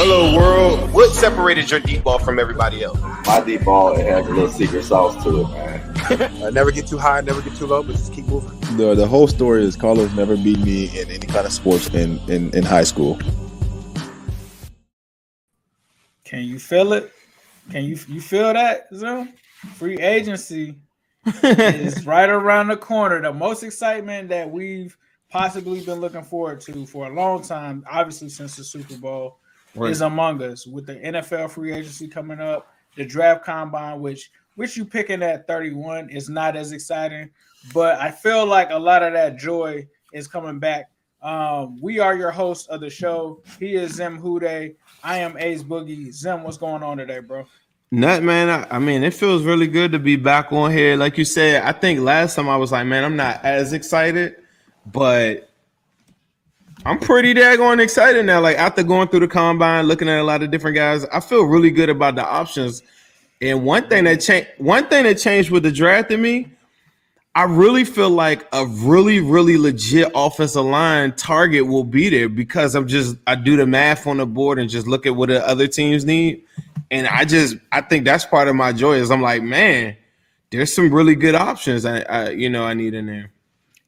[0.00, 0.92] Hello, world.
[0.92, 3.00] What separated your deep ball from everybody else?
[3.26, 5.80] My deep ball it has a little secret sauce to it, man.
[6.42, 8.58] uh, never get too high, never get too low, but just keep moving.
[8.76, 12.18] The the whole story is Carlos never beat me in any kind of sports in
[12.30, 13.18] in, in high school.
[16.24, 17.12] Can you feel it?
[17.70, 19.34] Can you you feel that, Zim?
[19.74, 20.76] Free agency
[21.42, 23.20] is right around the corner.
[23.20, 24.96] The most excitement that we've
[25.28, 29.40] possibly been looking forward to for a long time, obviously since the Super Bowl
[29.78, 29.90] right.
[29.90, 34.76] is among us with the NFL free agency coming up, the draft combine, which which
[34.76, 37.30] you picking at 31 is not as exciting,
[37.72, 40.90] but I feel like a lot of that joy is coming back.
[41.22, 43.40] Um, we are your hosts of the show.
[43.58, 44.74] He is Zim Hude.
[45.02, 46.12] I am Ace Boogie.
[46.12, 47.46] Zim, what's going on today, bro?
[47.90, 50.96] Nut man, I, I, mean, it feels really good to be back on here.
[50.96, 54.36] Like you said, I think last time I was like, man, I'm not as excited,
[54.86, 55.47] but
[56.84, 58.40] I'm pretty daggone excited now.
[58.40, 61.44] Like after going through the combine, looking at a lot of different guys, I feel
[61.44, 62.82] really good about the options.
[63.40, 66.48] And one thing that changed, one thing that changed with the draft in me,
[67.34, 72.74] I really feel like a really, really legit offensive line target will be there because
[72.74, 75.46] I'm just I do the math on the board and just look at what the
[75.46, 76.42] other teams need,
[76.90, 79.96] and I just I think that's part of my joy is I'm like man,
[80.50, 83.30] there's some really good options I, I you know I need in there.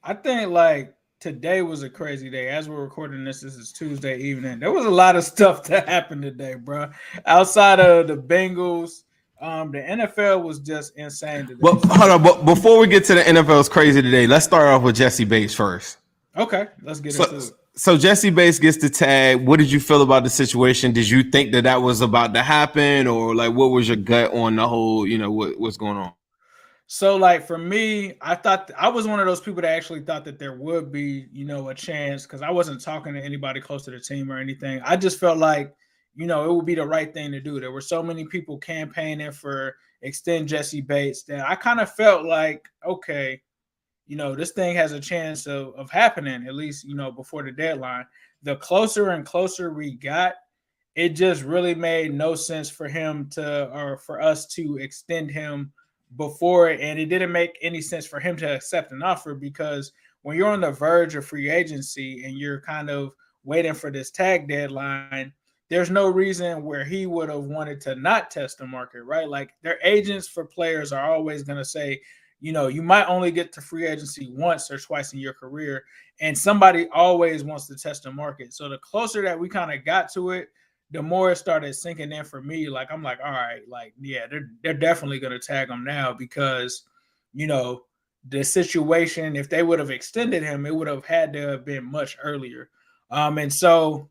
[0.04, 2.48] I think like today was a crazy day.
[2.48, 4.58] As we're recording this, this is Tuesday evening.
[4.58, 6.90] There was a lot of stuff that happened today, bro.
[7.26, 9.04] Outside of the Bengals,
[9.40, 11.60] um, the NFL was just insane today.
[11.60, 14.82] Well, hold on, but before we get to the NFL's crazy today, let's start off
[14.82, 15.98] with Jessie Bates first.
[16.36, 17.52] Okay, let's get so, into it.
[17.74, 19.46] So Jessie Bates gets the tag.
[19.46, 20.92] What did you feel about the situation?
[20.92, 24.32] Did you think that that was about to happen, or like what was your gut
[24.32, 25.06] on the whole?
[25.06, 26.12] You know what, what's going on?
[26.92, 30.24] So like for me, I thought I was one of those people that actually thought
[30.24, 33.84] that there would be, you know, a chance because I wasn't talking to anybody close
[33.84, 34.80] to the team or anything.
[34.82, 35.72] I just felt like,
[36.16, 37.60] you know, it would be the right thing to do.
[37.60, 42.24] There were so many people campaigning for extend Jessie Bates that I kind of felt
[42.24, 43.40] like, okay,
[44.08, 47.44] you know, this thing has a chance of, of happening, at least, you know, before
[47.44, 48.04] the deadline.
[48.42, 50.34] The closer and closer we got,
[50.96, 55.72] it just really made no sense for him to or for us to extend him
[56.16, 60.36] before and it didn't make any sense for him to accept an offer because when
[60.36, 63.12] you're on the verge of free agency and you're kind of
[63.44, 65.32] waiting for this tag deadline
[65.68, 69.28] there's no reason where he would have wanted to not test the market right?
[69.28, 72.00] Like their agents for players are always going to say
[72.40, 75.84] you know you might only get to free agency once or twice in your career
[76.20, 78.52] and somebody always wants to test the market.
[78.52, 80.48] So the closer that we kind of got to it
[80.90, 84.26] the more it started sinking in for me, like I'm like, all right, like yeah,
[84.28, 86.82] they're they're definitely gonna tag him now because
[87.32, 87.82] you know
[88.28, 89.36] the situation.
[89.36, 92.70] If they would have extended him, it would have had to have been much earlier.
[93.10, 94.08] Um, and so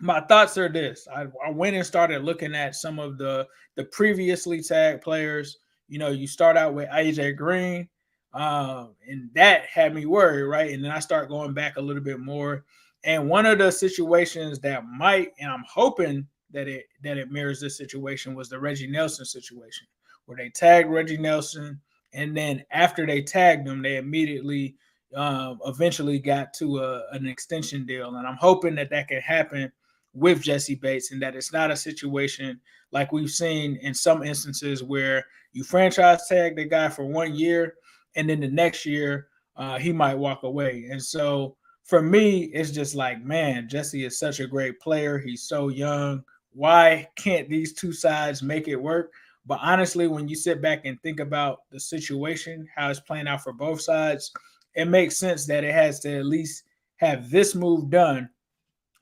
[0.00, 3.46] my thoughts are this: I, I went and started looking at some of the
[3.76, 5.58] the previously tagged players.
[5.88, 7.88] You know, you start out with AJ Green,
[8.32, 10.72] um, and that had me worried, right?
[10.72, 12.64] And then I start going back a little bit more
[13.06, 17.60] and one of the situations that might, and I'm hoping that it that it mirrors
[17.60, 19.86] this situation, was the Reggie Nelson situation,
[20.26, 21.80] where they tagged Reggie Nelson,
[22.12, 24.74] and then after they tagged him, they immediately
[25.14, 28.16] um, eventually got to a, an extension deal.
[28.16, 29.72] And I'm hoping that that can happen
[30.12, 32.60] with Jessie Bates, and that it's not a situation
[32.90, 37.74] like we've seen in some instances where you franchise tag the guy for one year,
[38.16, 40.88] and then the next year uh, he might walk away.
[40.90, 41.56] And so
[41.86, 45.18] for me, it's just like, man, Jessie is such a great player.
[45.18, 46.24] He's so young.
[46.52, 49.12] Why can't these two sides make it work?
[49.46, 53.44] But honestly, when you sit back and think about the situation, how it's playing out
[53.44, 54.32] for both sides,
[54.74, 56.64] it makes sense that it has to at least
[56.96, 58.28] have this move done.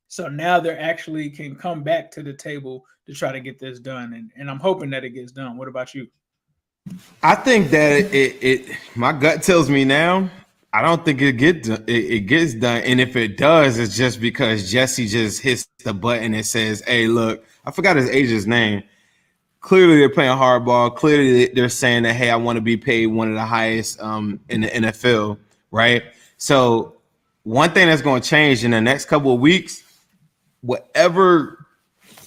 [0.08, 3.80] So now they're actually can come back to the table to try to get this
[3.80, 4.12] done.
[4.12, 5.56] And, and I'm hoping that it gets done.
[5.56, 6.06] What about you?
[7.22, 10.28] I think that it, it, it my gut tells me now
[10.74, 14.20] I don't think it gets it, it, gets done, and if it does, it's just
[14.20, 18.82] because Jessie just hits the button and says, "Hey, look, I forgot his agent's name."
[19.60, 20.96] Clearly, they're playing hardball.
[20.96, 24.40] Clearly, they're saying that, "Hey, I want to be paid one of the highest um,
[24.48, 25.38] in the NFL."
[25.70, 26.02] Right.
[26.38, 26.96] So,
[27.44, 29.80] one thing that's going to change in the next couple of weeks,
[30.62, 31.64] whatever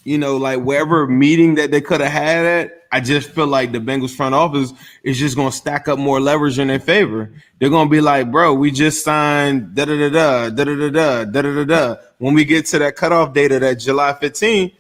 [0.08, 3.72] you know, like wherever meeting that they could have had at, I just feel like
[3.72, 4.74] the Bengals front office
[5.04, 7.32] is just going to stack up more leverage in their favor.
[7.60, 10.90] They're going to be like, bro, we just signed da da da da da da
[10.90, 11.96] da da da da da.
[12.18, 14.72] When we get to that cutoff date of that July 15,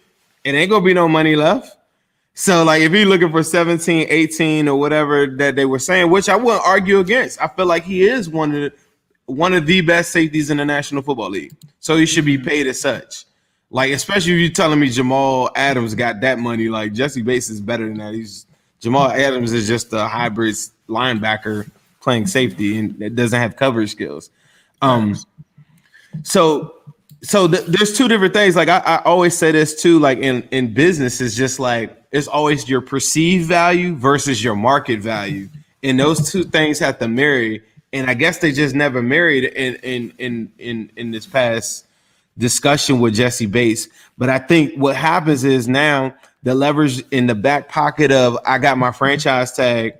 [0.43, 1.75] it ain't going to be no money left.
[2.33, 6.29] So, like, if you're looking for 17, 18, or whatever that they were saying, which
[6.29, 8.73] I wouldn't argue against, I feel like he is one of the
[9.27, 11.53] one of the best safeties in the National Football League.
[11.79, 13.25] So he should be paid as such.
[13.69, 17.59] Like, especially if you're telling me Jamal Adams got that money, like Jessie Bates is
[17.59, 18.13] better than that.
[18.13, 18.45] He's
[18.79, 20.55] Jamal Adams is just a hybrid
[20.87, 21.69] linebacker
[21.99, 24.29] playing safety and doesn't have coverage skills.
[24.81, 25.15] Um,
[26.23, 26.75] so
[27.23, 28.55] so th- there's two different things.
[28.55, 29.99] Like I, I always say this too.
[29.99, 35.01] Like in in business, is just like it's always your perceived value versus your market
[35.01, 35.49] value,
[35.83, 37.63] and those two things have to marry.
[37.93, 41.86] And I guess they just never married in in in in in this past
[42.37, 43.87] discussion with Jessie Bates.
[44.17, 48.57] But I think what happens is now the leverage in the back pocket of I
[48.57, 49.95] got my franchise tag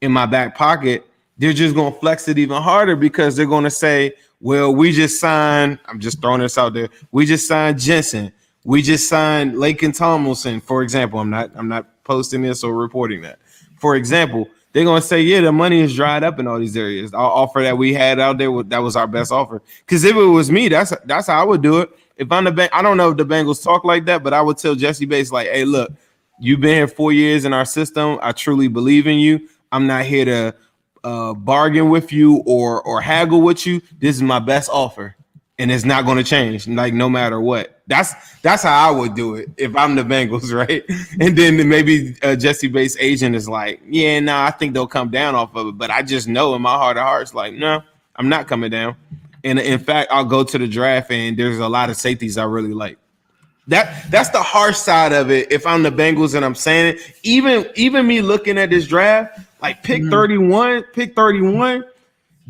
[0.00, 1.06] in my back pocket,
[1.36, 4.92] they're just going to flex it even harder because they're going to say, well, we
[4.92, 6.88] just signed, I'm just throwing this out there.
[7.12, 8.32] We just signed Jensen.
[8.64, 11.18] We just signed Laken Tomlinson, for example.
[11.18, 13.38] I'm not I'm not posting this or reporting that.
[13.78, 17.12] For example, they're gonna say, yeah, the money is dried up in all these areas.
[17.12, 19.62] Our offer that we had out there, that was our best offer.
[19.80, 21.90] Because if it was me, that's that's how I would do it.
[22.16, 24.42] If I'm the bank, I don't know if the Bengals talk like that, but I
[24.42, 25.90] would tell Jessie Bates like, hey, look,
[26.38, 28.18] you've been here four years in our system.
[28.22, 29.48] I truly believe in you.
[29.72, 30.54] I'm not here to
[31.02, 33.80] uh, bargain with you or or haggle with you.
[33.98, 35.16] This is my best offer
[35.60, 37.82] and it's not going to change like no matter what.
[37.86, 40.84] That's that's how i would do it if i'm the bengals right?
[41.20, 44.86] And then maybe uh, jessie bates agent is like yeah no nah, i think they'll
[44.86, 47.52] come down off of it but i just know in my heart of hearts like
[47.52, 47.82] no
[48.16, 48.96] i'm not coming down.
[49.42, 52.44] And in fact i'll go to the draft and there's a lot of safeties i
[52.44, 52.96] really like.
[53.66, 57.16] That that's the harsh side of it if i'm the bengals and i'm saying it.
[57.22, 60.10] Even even me looking at this draft like pick mm-hmm.
[60.10, 61.84] 31 pick 31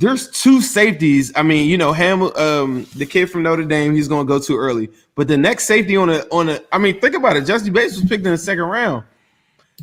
[0.00, 1.30] there's two safeties.
[1.36, 4.38] I mean, you know, Ham, um, the kid from Notre Dame, he's going to go
[4.38, 4.88] too early.
[5.14, 7.44] But the next safety on a on a, I mean, think about it.
[7.44, 9.04] Jessie Bates was picked in the second round.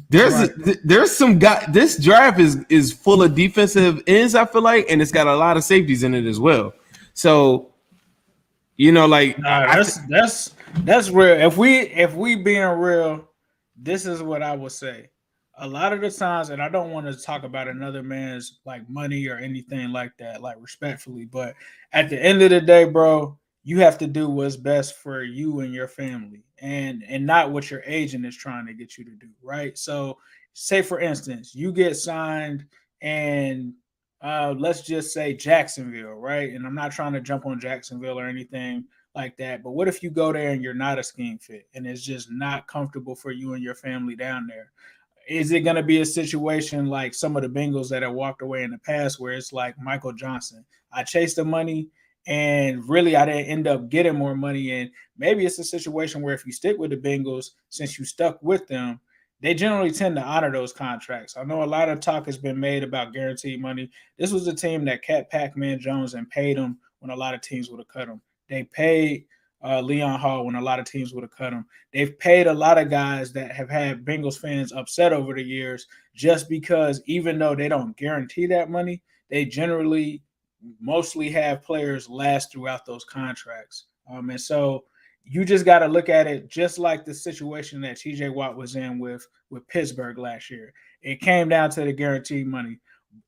[0.10, 0.50] There's right.
[0.50, 1.64] a, there's some guy.
[1.70, 4.34] This draft is is full of defensive ends.
[4.34, 6.74] I feel like, and it's got a lot of safeties in it as well.
[7.14, 7.74] So,
[8.76, 11.40] you know, like nah, that's th- that's that's real.
[11.40, 13.30] If we if we being real,
[13.76, 15.10] this is what I would say
[15.60, 18.88] a lot of the times, and I don't want to talk about another man's like
[18.90, 21.56] money or anything like that, like respectfully, but
[21.94, 25.60] at the end of the day, bro, you have to do what's best for you
[25.60, 29.12] and your family and and not what your agent is trying to get you to
[29.12, 29.78] do, right?
[29.78, 30.18] So
[30.54, 32.66] say for instance, you get signed
[33.02, 33.74] and
[34.22, 36.54] uh let's just say Jacksonville, right?
[36.54, 40.02] And I'm not trying to jump on Jacksonville or anything like that, but what if
[40.02, 43.32] you go there and you're not a scheme fit and it's just not comfortable for
[43.32, 44.72] you and your family down there?
[45.28, 48.42] Is it going to be a situation like some of the Bengals that have walked
[48.42, 50.66] away in the past where it's like Michael Johnson?
[50.92, 51.90] I chased the money
[52.28, 54.72] and really I didn't end up getting more money.
[54.72, 58.42] And maybe it's a situation where if you stick with the Bengals, since you stuck
[58.42, 59.00] with them,
[59.42, 61.38] they generally tend to honor those contracts.
[61.38, 63.90] I know a lot of talk has been made about guaranteed money.
[64.18, 67.42] This was a team that kept Pac-Man Jones and paid him when a lot of
[67.42, 68.22] teams would have cut him.
[68.50, 69.26] They paid
[69.64, 71.66] uh, Leon Hall when a lot of teams would have cut him.
[71.94, 75.88] They've paid a lot of guys that have had Bengals fans upset over the years
[76.16, 80.22] just because even though they don't guarantee that money, they generally
[80.80, 83.86] mostly have players last throughout those contracts.
[84.10, 84.86] Um, and so
[85.24, 88.76] you just got to look at it just like the situation that TJ Watt was
[88.76, 90.74] in with with Pittsburgh last year.
[91.02, 92.80] It came down to the guaranteed money.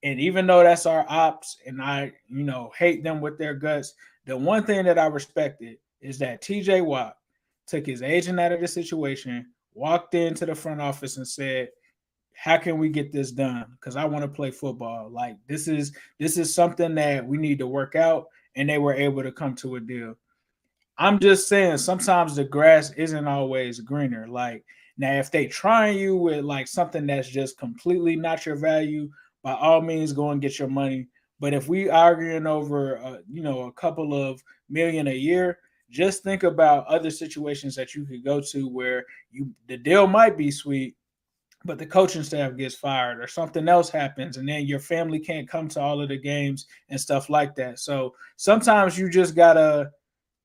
[0.03, 3.93] And even though that's our ops and I, you know, hate them with their guts,
[4.25, 7.17] the one thing that I respected is that TJ Watt
[7.67, 11.69] took his agent out of the situation, walked into the front office and said,
[12.39, 13.65] how can we get this done?
[13.73, 15.09] Because I want to play football.
[15.09, 18.93] Like this is this is something that we need to work out, and they were
[18.93, 20.15] able to come to a deal.
[20.97, 24.25] I'm just saying sometimes the grass isn't always greener.
[24.27, 24.63] Like
[24.97, 29.09] Now, if they trying you with like something that's just completely not your value,
[29.43, 31.07] by all means, go and get your money.
[31.41, 36.23] But if we arguing over, uh, you know, a couple of million a year, just
[36.23, 40.51] think about other situations that you could go to where you the deal might be
[40.51, 40.95] sweet,
[41.65, 45.49] but the coaching staff gets fired or something else happens and then your family can't
[45.49, 49.91] come to all of the games and stuff like that so sometimes you just gotta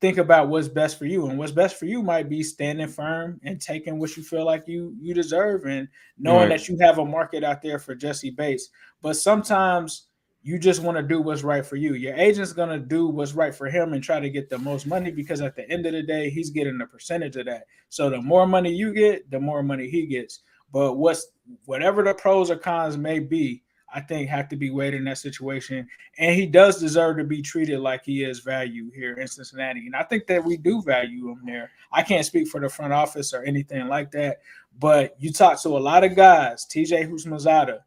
[0.01, 3.39] think about what's best for you and what's best for you might be standing firm
[3.43, 5.87] and taking what you feel like you you deserve and
[6.17, 6.59] knowing right.
[6.59, 8.69] that you have a market out there for Jessie Bates
[9.01, 10.04] but sometimes
[10.45, 11.95] you just want to do what's right for you.
[11.95, 14.85] Your agent's going to do what's right for him and try to get the most
[14.85, 17.63] money because at the end of the day, he's getting a percentage of that.
[17.89, 20.41] So the more money you get, the more money he gets.
[20.71, 21.29] But what's
[21.65, 25.17] whatever the pros or cons may be, I think have to be weighed in that
[25.17, 25.87] situation.
[26.19, 29.87] And he does deserve to be treated like he is value here in Cincinnati.
[29.87, 31.71] And I think that we do value him there.
[31.91, 34.41] I can't speak for the front office or anything like that.
[34.77, 37.79] But you talk to a lot of guys, TJ Houshmandzadeh,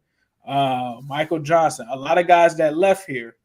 [0.45, 3.35] uh, Michael Johnson, a lot of guys that left here.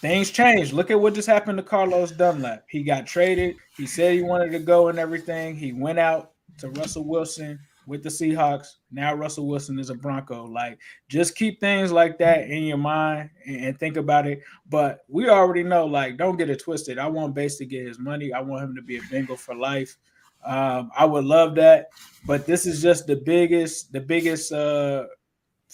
[0.00, 0.72] Things changed.
[0.72, 2.64] Look at what just happened to Carlos Dunlap.
[2.68, 3.56] He got traded.
[3.76, 5.56] He said he wanted to go and everything.
[5.56, 8.74] He went out to Russell Wilson with the Seahawks.
[8.90, 10.44] Now Russell Wilson is a Bronco.
[10.44, 10.78] Like,
[11.08, 14.42] just keep things like that in your mind and, and, think about it.
[14.68, 16.98] But we already know, like, don't get it twisted.
[16.98, 18.32] I want Bates to get his money.
[18.32, 19.96] I want him to be a Bengal for life.
[20.44, 21.88] Um, I would love that,
[22.24, 25.06] but this is just the biggest, the biggest uh,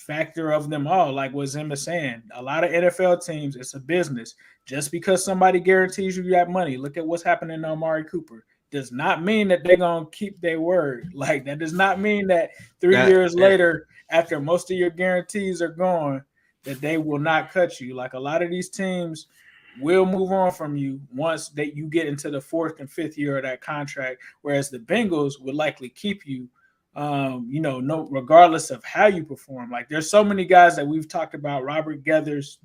[0.03, 1.13] factor of them all.
[1.13, 4.35] Like what Zim is saying, a lot of NFL teams, it's a business.
[4.67, 8.91] Just because somebody guarantees you that money, look at what's happening to Amari Cooper does
[8.91, 11.11] not mean that they're gonna keep their word.
[11.15, 15.63] Like that does not mean that three that, years later, after most of your guarantees
[15.63, 16.25] are gone,
[16.65, 17.95] that they will not cut you.
[17.95, 19.27] Like a lot of these teams
[19.81, 23.37] will move on from you once that you get into the fourth and fifth year
[23.37, 26.49] of that contract, whereas the Bengals would likely keep you.
[26.95, 29.71] Um, you know, no, regardless of how you perform.
[29.71, 32.59] Like there's so many guys that we've talked about, Robert Geathers,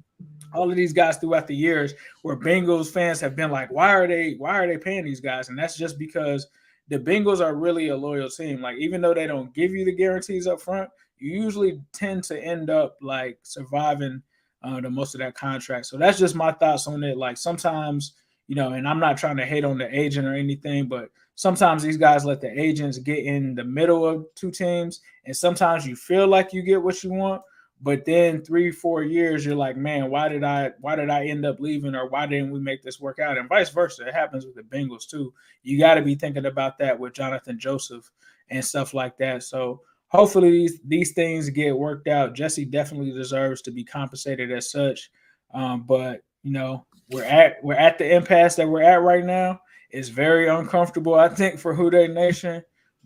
[0.53, 1.93] all of these guys throughout the years
[2.23, 5.49] where Bengals fans have been like, why are they why are they paying these guys?
[5.49, 6.47] And that's just because
[6.89, 8.61] the Bengals are really a loyal team.
[8.61, 12.41] Like even though they don't give you the guarantees up front, you usually tend to
[12.41, 14.21] end up like surviving
[14.63, 15.85] uh, the most of that contract.
[15.85, 17.17] So that's just my thoughts on it.
[17.17, 18.13] Like sometimes,
[18.47, 21.83] you know, and I'm not trying to hate on the agent or anything, but sometimes
[21.83, 25.95] these guys let the agents get in the middle of two teams, and sometimes you
[25.95, 27.41] feel like you get what you want,
[27.79, 31.45] but then three, four years, you're like, man, why did I why did I end
[31.45, 33.37] up leaving or why didn't we make this work out?
[33.37, 34.07] And vice versa.
[34.07, 35.31] It happens with the Bengals too.
[35.61, 38.09] You got to be thinking about that with Jonathan Joseph
[38.49, 39.43] and stuff like that.
[39.43, 42.33] So hopefully these these things get worked out.
[42.33, 45.11] Jessie definitely deserves to be compensated as such.
[45.53, 49.61] Um, but you know, we're at we're at the impasse that we're at right now.
[49.97, 52.63] It's very uncomfortable, I think, for Who Dey Nation.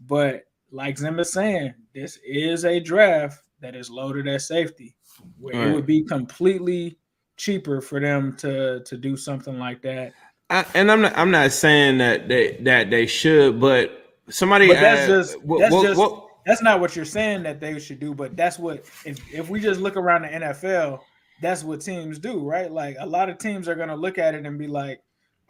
[0.07, 4.95] But like Zim is saying, this is a draft that is loaded at safety.
[5.39, 5.67] Where right.
[5.67, 6.98] It would be completely
[7.38, 10.13] cheaper for them to to do something like that.
[10.50, 14.81] I, and I'm not I'm not saying that they that they should, but somebody but
[14.81, 18.01] that's just what, that's what, just what, that's not what you're saying that they should
[18.01, 21.00] do, but that's what if if we just look around the NFL,
[21.41, 22.69] that's what teams do, right?
[22.69, 25.01] Like a lot of teams are gonna look at it and be like,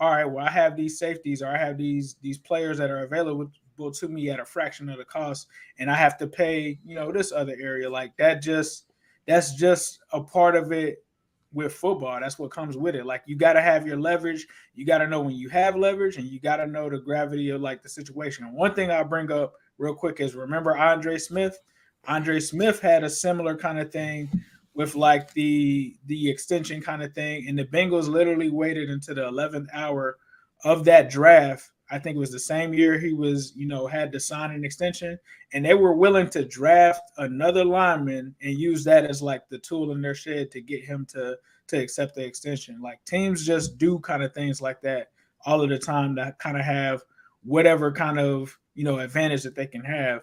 [0.01, 3.03] all right, well, I have these safeties or I have these these players that are
[3.03, 3.47] available
[3.93, 7.11] to me at a fraction of the cost and I have to pay, you know,
[7.11, 8.91] this other area like that just
[9.27, 11.05] that's just a part of it
[11.53, 12.19] with football.
[12.19, 13.05] That's what comes with it.
[13.05, 14.47] Like you got to have your leverage.
[14.73, 17.51] You got to know when you have leverage and you got to know the gravity
[17.51, 18.45] of like the situation.
[18.45, 21.59] And one thing I'll bring up real quick is remember Andre Smith?
[22.07, 24.29] Andre Smith had a similar kind of thing
[24.73, 29.21] with like the the extension kind of thing and the Bengals literally waited until the
[29.21, 30.17] 11th hour
[30.63, 34.13] of that draft I think it was the same year he was, you know, had
[34.13, 35.19] to sign an extension,
[35.53, 39.91] and they were willing to draft another lineman and use that as like the tool
[39.91, 41.37] in their shed to get him to
[41.67, 42.81] to accept the extension.
[42.81, 45.11] Like teams just do kind of things like that
[45.45, 47.03] all of the time to kind of have
[47.43, 50.21] whatever kind of you know advantage that they can have.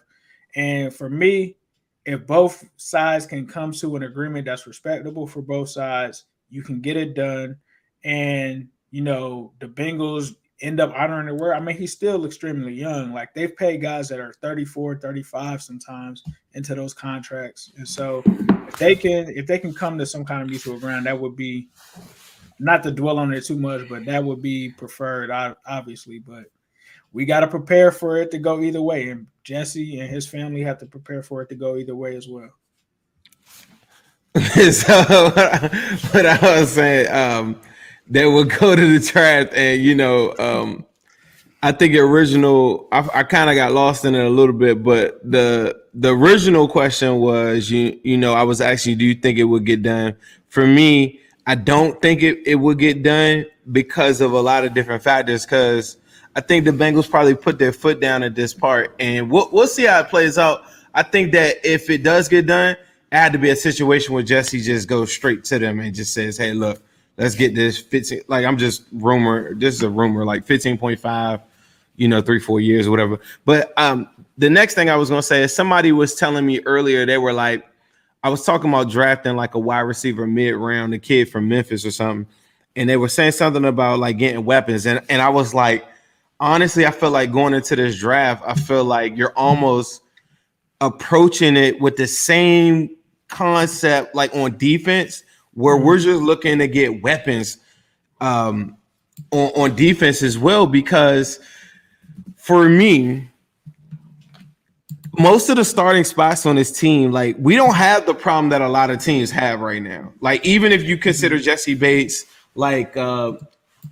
[0.57, 1.59] And for me,
[2.05, 6.81] if both sides can come to an agreement that's respectable for both sides, you can
[6.81, 7.57] get it done.
[8.05, 11.55] And you know, the Bengals end up honoring the word.
[11.55, 13.13] I mean, he's still extremely young.
[13.13, 16.23] Like they've paid guys that are 34, 35 sometimes
[16.55, 17.73] into those contracts.
[17.77, 21.07] And so if they can if they can come to some kind of mutual ground,
[21.07, 21.69] that would be
[22.59, 25.31] not to dwell on it too much, but that would be preferred,
[25.67, 26.19] obviously.
[26.19, 26.45] But
[27.13, 29.11] we got to prepare for it to go either way.
[29.11, 32.29] And Jessie and his family have to prepare for it to go either way as
[32.29, 32.51] well.
[34.35, 34.93] so
[36.11, 37.59] what I was saying, um,
[38.11, 40.85] that would go to the draft and you know um
[41.63, 42.89] I think original.
[42.93, 46.69] I, I kind of got lost in it a little bit, but the the original
[46.69, 50.15] question was you you know I was asking, do you think it would get done?
[50.49, 54.75] For me, I don't think it, it would get done because of a lot of
[54.75, 55.47] different factors.
[55.47, 55.97] Because
[56.39, 59.67] I think the Bengals probably put their foot down at this part, and we'll we'll
[59.67, 60.63] see how it plays out.
[60.95, 62.79] I think that if it does get done, it
[63.11, 66.39] had to be a situation where Jessie just goes straight to them and just says,
[66.39, 66.81] "Hey, look,
[67.17, 69.53] let's get this 15." Like I'm just rumor.
[69.57, 71.43] This is a rumor, like 15.5
[71.97, 73.19] you know, three, four years or whatever.
[73.45, 77.05] But um, the next thing I was gonna say is somebody was telling me earlier,
[77.05, 77.69] they were like,
[78.23, 81.85] I was talking about drafting like a wide receiver mid round, a kid from Memphis
[81.85, 82.33] or something,
[82.77, 85.85] and they were saying something about like getting weapons, and and I was like,
[86.41, 90.03] honestly, I feel like going into this draft, I feel like you're almost
[90.81, 92.97] approaching it with the same
[93.29, 95.23] concept like on defense,
[95.55, 97.59] where we're just looking to get weapons
[98.21, 98.77] um,
[99.31, 101.41] on, on defense as well because
[102.37, 103.29] for me,
[105.19, 108.63] most of the starting spots on this team, like we don't have the problem that
[108.63, 110.13] a lot of teams have right now.
[110.21, 111.79] Like even if you consider mm-hmm.
[111.79, 113.33] Bates like uh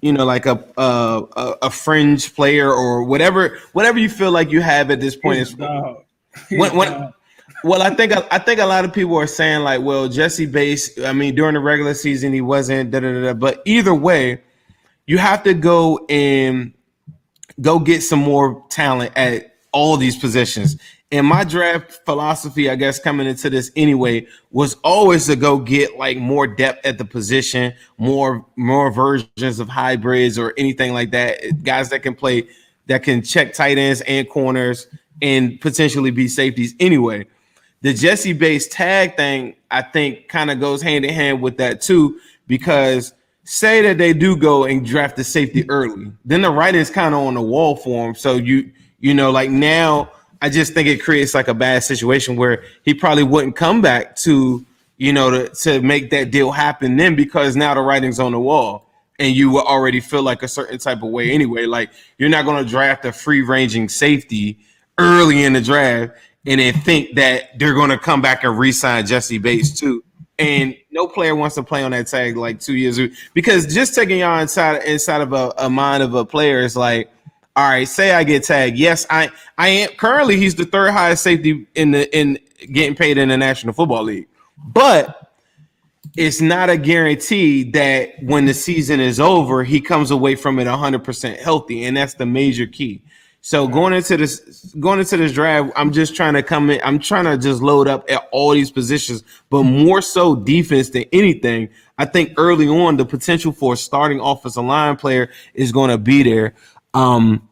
[0.07, 4.61] you know like a a, a fringe player or whatever whatever you feel like you
[4.61, 5.97] have at this point is when,
[6.77, 7.13] when
[7.65, 10.99] well I think I think a lot of people are saying like well Jessie Bates
[11.01, 13.35] I mean during the regular season he wasn't da, da, da.
[13.35, 14.43] but either way
[15.07, 16.73] you have to go and
[17.61, 20.77] go get some more talent at all these positions.
[21.13, 25.97] And my draft philosophy, I guess, coming into this anyway, was always to go get
[25.97, 31.63] like more depth at the position, more more versions of hybrids or anything like that.
[31.63, 32.49] Guys that can play,
[32.87, 34.89] that can check tight ends and corners
[35.23, 37.27] and potentially be safeties anyway.
[37.83, 41.81] The Jessie Bates tag thing, I think, kind of goes hand in hand with that
[41.81, 43.13] too, because
[43.45, 47.21] say that they do go and draft the safety early, then the writing's kind of
[47.21, 48.15] on the wall for him.
[48.17, 50.11] So you you know, like now,
[50.47, 54.15] I just think it creates like a bad situation where he probably wouldn't come back
[54.19, 54.65] to
[54.97, 58.39] you know to to make that deal happen then because now the writing's on the
[58.39, 61.67] wall and you will already feel like a certain type of way anyway.
[61.67, 64.61] Like you're not going to draft a free ranging safety
[64.99, 66.13] early in the draft
[66.47, 70.05] and then think that they're going to come back and re-sign Jessie Bates too
[70.39, 73.01] and no player wants to play on that tag like two years
[73.35, 77.11] because just taking y'all inside inside of a, a mind of a player is like
[77.57, 81.23] all right say i get tagged yes i i am currently he's the third highest
[81.23, 82.39] safety in the in
[82.73, 85.33] getting paid in the national football league but
[86.17, 90.67] it's not a guarantee that when the season is over he comes away from it
[90.67, 93.03] 100% healthy and that's the major key
[93.47, 96.81] so going into this going into this draft, I'm just trying to come in.
[96.83, 101.05] I'm trying to just load up at all these positions, but more so defense than
[101.13, 101.69] anything.
[101.97, 105.97] I think early on the potential for a starting offensive line player is going to
[105.97, 106.55] be there.
[106.97, 107.49] Um,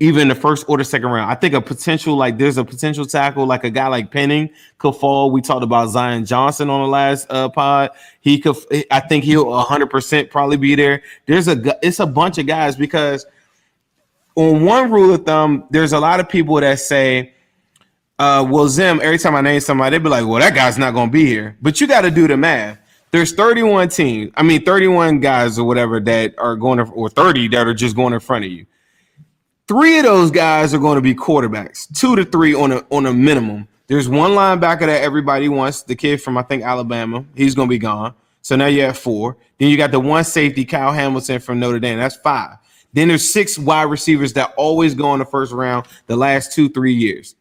[0.00, 1.30] even the first or the second round.
[1.30, 4.94] I think a potential like there's a potential tackle like a guy like Penning could
[4.96, 5.30] fall.
[5.30, 7.90] We talked about Zion Johnson on the last uh, pod.
[8.20, 8.56] He could.
[8.90, 11.02] I think he'll 100 percent probably be there.
[11.26, 13.24] There's a it's a bunch of guys because
[14.34, 17.32] on one rule of thumb, there's a lot of people that say,
[18.18, 20.92] uh, well, Zim, every time I name somebody, they'd be like, well, that guy's not
[20.92, 21.56] going to be here.
[21.62, 22.78] But you got to do the math.
[23.12, 27.46] There's 31 teams, I mean, 31 guys or whatever that are going to, or 30
[27.48, 28.66] that are just going in front of you.
[29.66, 33.06] Three of those guys are going to be quarterbacks, two to three on a on
[33.06, 33.66] a minimum.
[33.86, 37.24] There's one linebacker that everybody wants, the kid from I think Alabama.
[37.34, 38.14] He's going to be gone.
[38.42, 39.38] So now you have four.
[39.58, 41.98] Then you got the one safety, Kyle Hamilton from Notre Dame.
[41.98, 42.58] That's five.
[42.92, 46.68] Then there's six wide receivers that always go in the first round the last two,
[46.68, 47.34] three years.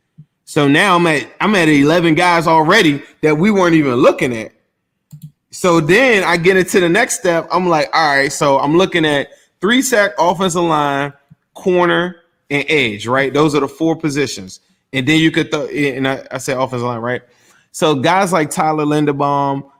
[0.45, 4.51] So now I'm at I'm at 11 guys already that we weren't even looking at.
[5.51, 7.47] So then I get into the next step.
[7.51, 9.29] I'm like, all right, so I'm looking at
[9.61, 11.13] three sack offensive line,
[11.53, 13.33] corner, and edge, right?
[13.33, 14.59] Those are the four positions.
[14.93, 17.23] And then you could throw and I, I said offensive line, right?
[17.71, 19.71] So guys like Tyler Linderbaum,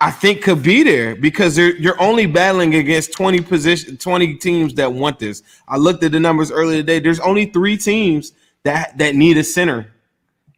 [0.00, 4.92] I think could be there because you're only battling against 20 position 20 teams that
[4.92, 5.42] want this.
[5.66, 7.00] I looked at the numbers earlier today.
[7.00, 8.32] There's only three teams
[8.62, 9.92] that that need a center.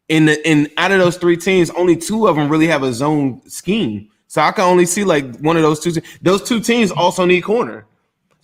[0.07, 2.93] In the in out of those three teams, only two of them really have a
[2.93, 4.09] zone scheme.
[4.27, 5.93] So I can only see like one of those two.
[6.21, 7.85] Those two teams also need corner.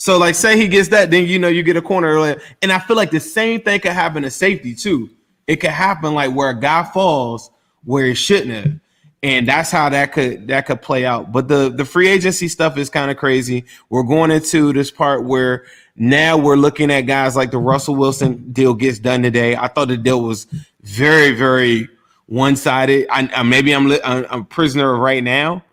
[0.01, 2.35] So like say he gets that, then you know you get a corner.
[2.63, 5.11] And I feel like the same thing could happen to safety too.
[5.45, 7.51] It could happen like where a guy falls
[7.83, 8.79] where he shouldn't have
[9.21, 11.31] and that's how that could that could play out.
[11.31, 13.63] But the the free agency stuff is kind of crazy.
[13.89, 18.51] We're going into this part where now we're looking at guys like the Russell Wilson
[18.51, 19.55] deal gets done today.
[19.55, 20.47] I thought the deal was
[20.81, 21.87] very very
[22.25, 23.05] one sided.
[23.11, 25.63] I, I, maybe I'm, I'm a prisoner right now,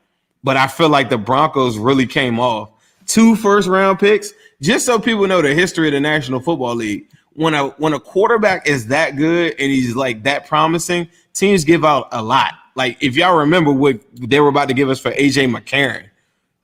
[0.45, 2.73] but I feel like the Broncos really came off
[3.09, 4.33] two first round picks.
[4.63, 7.11] just so people know the history of the National Football League.
[7.33, 11.85] When a when a quarterback is that good and he's like that promising, teams give
[11.85, 12.55] out a lot.
[12.77, 16.07] Like if y'all remember what they were about to give us for AJ McCarron,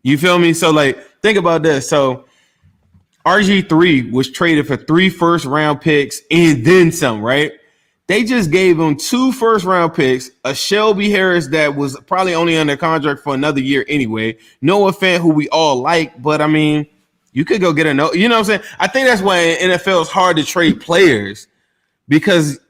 [0.03, 0.53] you feel me?
[0.53, 1.89] So like think about this.
[1.89, 2.27] So
[3.25, 7.53] RG3 was traded for three first round picks and then some, right?
[8.07, 12.57] They just gave him two first round picks, a Shelby Harris that was probably only
[12.57, 14.37] under contract for another year anyway.
[14.61, 16.87] Noah Fant, who we all like, but I mean,
[17.33, 18.13] you could go get a no.
[18.13, 18.63] You know what I'm saying?
[18.79, 21.49] I think that's why NFL is hard to trade players
[22.07, 22.61] because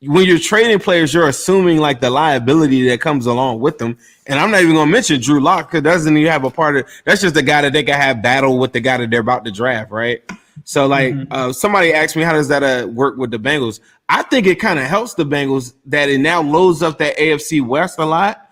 [0.00, 3.98] when you're trading players, you're assuming like the liability that comes along with them.
[4.26, 6.88] And I'm not even gonna mention Drew Lock because doesn't even have a part of
[7.04, 9.44] that's just the guy that they can have battle with the guy that they're about
[9.44, 10.22] to draft, right?
[10.64, 11.32] So like mm-hmm.
[11.32, 13.80] uh, somebody asked me how does that uh, work with the Bengals?
[14.08, 17.64] I think it kind of helps the Bengals that it now loads up that AFC
[17.64, 18.50] West a lot.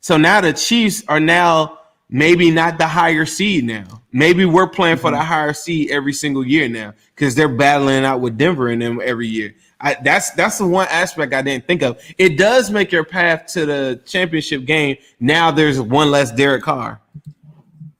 [0.00, 4.02] So now the Chiefs are now maybe not the higher seed now.
[4.12, 5.26] Maybe we're playing for the mm-hmm.
[5.26, 9.28] higher seed every single year now because they're battling out with Denver and them every
[9.28, 9.54] year.
[9.82, 12.02] I, that's that's the one aspect I didn't think of.
[12.18, 14.96] It does make your path to the championship game.
[15.20, 17.00] Now there's one less Derek Carr.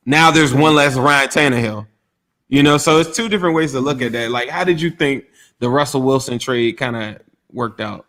[0.05, 1.87] Now there's one less Ryan Tannehill.
[2.50, 4.32] You know, so it's two different ways to look at that.
[4.32, 5.24] Like, how did you think
[5.60, 8.06] the Russell Wilson trade kind of worked out?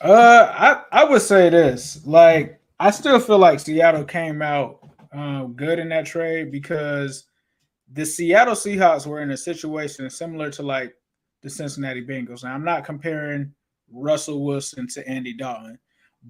[0.00, 0.52] Uh,
[0.92, 2.06] I I would say this.
[2.06, 4.78] Like, I still feel like Seattle came out
[5.12, 7.24] um, good in that trade because
[7.92, 10.94] the Seattle Seahawks were in a situation similar to like
[11.42, 12.44] the Cincinnati Bengals.
[12.44, 13.52] Now, I'm not comparing
[13.90, 15.80] Russell Wilson to Andy Dalton,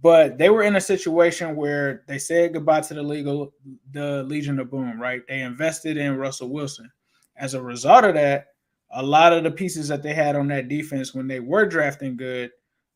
[0.01, 3.53] but they were in a situation where they said goodbye to the legal
[3.93, 5.21] the Legion of Boom, right?
[5.29, 6.91] They invested in Russell Wilson.
[7.37, 8.47] As a result of that,
[8.91, 12.17] a lot of the pieces that they had on that defense when they were drafting
[12.17, 12.51] good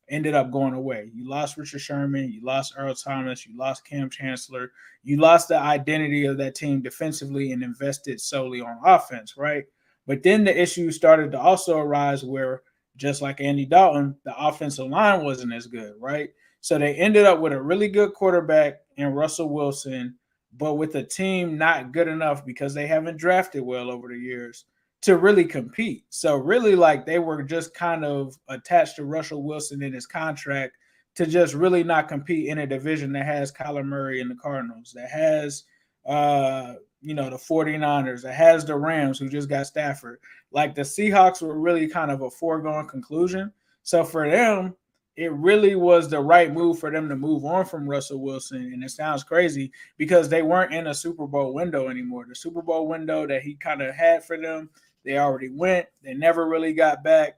[0.09, 1.09] ended up going away.
[1.13, 4.71] You lost Richard Sherman, you lost Earl Thomas, you lost Kam Chancellor,
[5.03, 9.65] you lost the identity of that team defensively and invested solely on offense, right?
[10.07, 12.63] But then the issue started to also arise where,
[12.95, 16.29] just like Andy Dalton, the offensive line wasn't as good, right?
[16.61, 20.15] So they ended up with a really good quarterback in Russell Wilson,
[20.57, 24.65] but with a team not good enough because they haven't drafted well over the years
[25.01, 26.03] to really compete.
[26.09, 30.75] So really like they were just kind of attached to Russell Wilson in his contract
[31.15, 34.91] to just really not compete in a division that has Kyler Murray and the Cardinals,
[34.95, 35.63] that has
[36.05, 40.19] uh you know, the 49ers, that has the Rams who just got Stafford.
[40.51, 43.53] Like the Seahawks were really kind of a foregone conclusion.
[43.83, 44.75] So for them,
[45.19, 48.71] it really was the right move for them to move on from Russell Wilson.
[48.71, 52.25] And it sounds crazy because they weren't in a Super Bowl window anymore.
[52.25, 54.69] The Super Bowl window that he kind of had for them,
[55.03, 55.87] they already went.
[56.01, 57.35] They never really got back.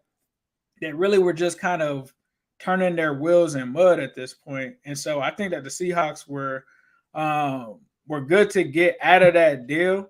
[0.80, 2.13] They really were just kind of
[2.60, 4.76] turning their wheels in mud at this point.
[4.86, 6.65] And so I think that the Seahawks were
[7.15, 10.08] um, were good to get out of that deal.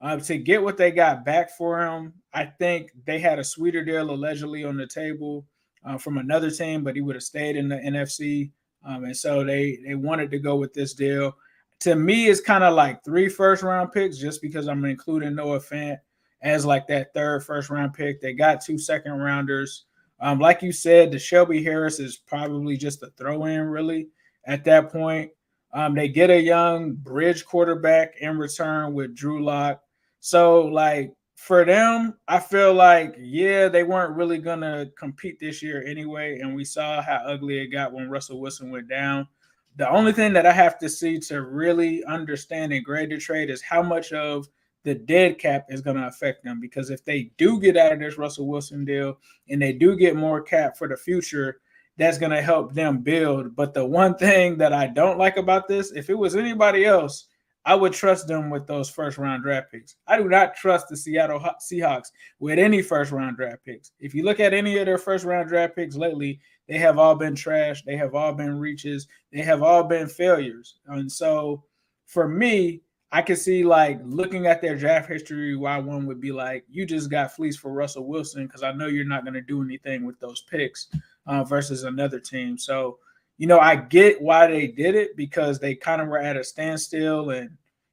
[0.00, 3.84] Uh, to get what they got back for him, I think they had a sweeter
[3.84, 5.46] deal allegedly on the table
[5.84, 8.50] uh, from another team, but he would have stayed in the NFC.
[8.84, 11.36] Um, and so they they wanted to go with this deal.
[11.80, 15.60] To me, it's kind of like three first round picks, just because I'm including Noah
[15.60, 15.98] Fant
[16.42, 18.20] as like that third first round pick.
[18.20, 19.84] They got two second rounders.
[20.20, 24.08] Um, like you said, the Shelby Harris is probably just a throw in, really,
[24.46, 25.32] at that point.
[25.74, 29.80] Um, they get a young bridge quarterback in return with Drew Lock.
[30.20, 31.12] So, like,
[31.42, 36.38] for them, I feel like, yeah, they weren't really going to compete this year anyway.
[36.38, 39.26] And we saw how ugly it got when Russell Wilson went down.
[39.74, 43.50] The only thing that I have to see to really understand and grade the trade
[43.50, 44.46] is how much of
[44.84, 46.60] the dead cap is going to affect them.
[46.60, 50.14] Because if they do get out of this Russell Wilson deal and they do get
[50.14, 51.60] more cap for the future,
[51.96, 53.56] that's going to help them build.
[53.56, 57.26] But the one thing that I don't like about this, if it was anybody else,
[57.64, 59.96] I would trust them with those first round draft picks.
[60.06, 62.08] I do not trust the Seattle Seahawks
[62.40, 63.92] with any first round draft picks.
[64.00, 67.14] If you look at any of their first round draft picks lately, they have all
[67.14, 67.82] been trash.
[67.82, 69.06] They have all been reaches.
[69.32, 70.76] They have all been failures.
[70.86, 71.64] And so
[72.06, 72.82] for me,
[73.14, 76.86] I can see like looking at their draft history, why one would be like, you
[76.86, 80.04] just got fleeced for Russell Wilson because I know you're not going to do anything
[80.04, 80.88] with those picks
[81.26, 82.56] uh, versus another team.
[82.56, 82.98] So,
[83.38, 86.44] you know, I get why they did it because they kind of were at a
[86.44, 87.50] standstill and,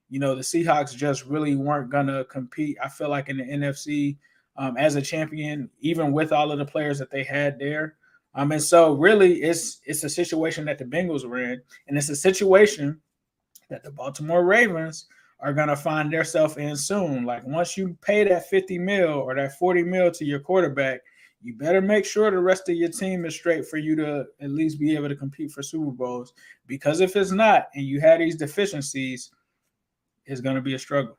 [0.10, 2.78] you know, the Seahawks just really weren't going to compete.
[2.84, 4.18] I feel like in the NFC
[4.58, 7.96] um, as a champion, even with all of the players that they had there.
[8.36, 12.10] Um, and so really it's it's a situation that the Bengals were in, and it's
[12.10, 13.02] a situation
[13.70, 15.08] that the Baltimore Ravens
[15.40, 17.26] are gonna find themselves in soon.
[17.26, 21.02] Like once you pay that 50 mil or that 40 mil to your quarterback,
[21.42, 24.50] you better make sure the rest of your team is straight for you to at
[24.50, 26.34] least be able to compete for Super Bowls.
[26.68, 29.32] Because if it's not, and you have these deficiencies,
[30.26, 31.18] it's going to be a struggle.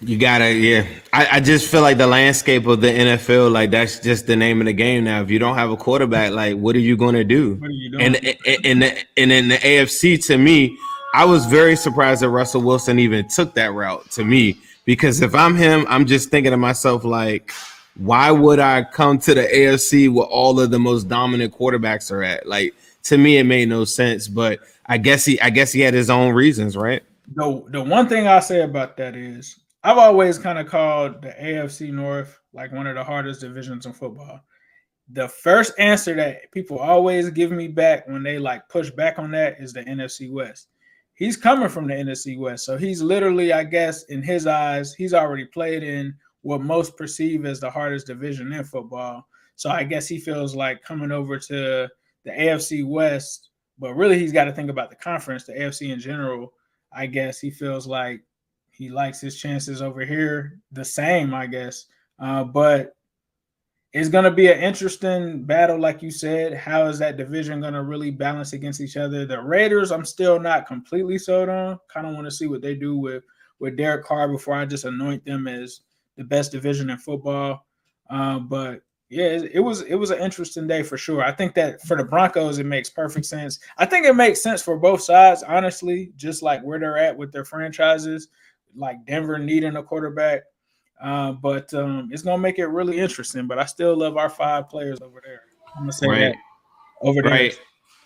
[0.00, 0.86] You gotta, yeah.
[1.12, 4.60] I, I just feel like the landscape of the NFL, like that's just the name
[4.60, 5.22] of the game now.
[5.22, 7.54] If you don't have a quarterback, like what are you gonna do?
[7.54, 8.02] What are you doing?
[8.04, 10.76] And and and, and in the AFC, to me,
[11.14, 14.10] I was very surprised that Russell Wilson even took that route.
[14.12, 17.52] To me, because if I'm him, I'm just thinking to myself like,
[17.96, 22.22] why would I come to the AFC where all of the most dominant quarterbacks are
[22.22, 22.46] at?
[22.48, 24.26] Like to me, it made no sense.
[24.26, 27.02] But I guess he, I guess he had his own reasons, right?
[27.34, 31.30] the the one thing I'll say about that is I've always kind of called the
[31.30, 34.40] AFC North like one of the hardest divisions in football.
[35.10, 39.30] The first answer that people always give me back when they like push back on
[39.32, 40.68] that is the NFC West.
[41.16, 42.64] He's coming from the NFC West.
[42.64, 47.46] So he's literally, I guess, in his eyes, he's already played in what most perceive
[47.46, 49.26] as the hardest division in football.
[49.56, 51.88] So I guess he feels like coming over to
[52.24, 55.98] the AFC West, but really he's got to think about the conference, the AFC in
[55.98, 56.52] general.
[56.92, 58.22] I guess he feels like
[58.70, 61.86] he likes his chances over here the same, I guess.
[62.18, 62.95] Uh, but
[63.96, 66.52] it's going to be an interesting battle, like you said.
[66.52, 69.24] How is that division going to really balance against each other?
[69.24, 71.80] The Raiders, I'm still not completely sold on.
[71.88, 73.24] Kind of want to see what they do with
[73.58, 75.80] with Derek Carr before I just anoint them as
[76.16, 77.64] the best division in football.
[78.10, 81.22] Uh, but yeah, it, it, was it was an interesting day for sure.
[81.22, 83.60] I think that for the Broncos, it makes perfect sense.
[83.78, 86.12] I think it makes sense for both sides, honestly.
[86.16, 88.28] Just like where they're at with their franchises,
[88.74, 90.42] like Denver needing a quarterback.
[91.00, 93.46] Uh, but um, it's gonna make it really interesting.
[93.46, 95.42] But I still love our five players over there.
[95.74, 96.18] I'm gonna say Right.
[96.20, 96.36] that
[97.02, 97.30] over there.
[97.30, 97.60] Right.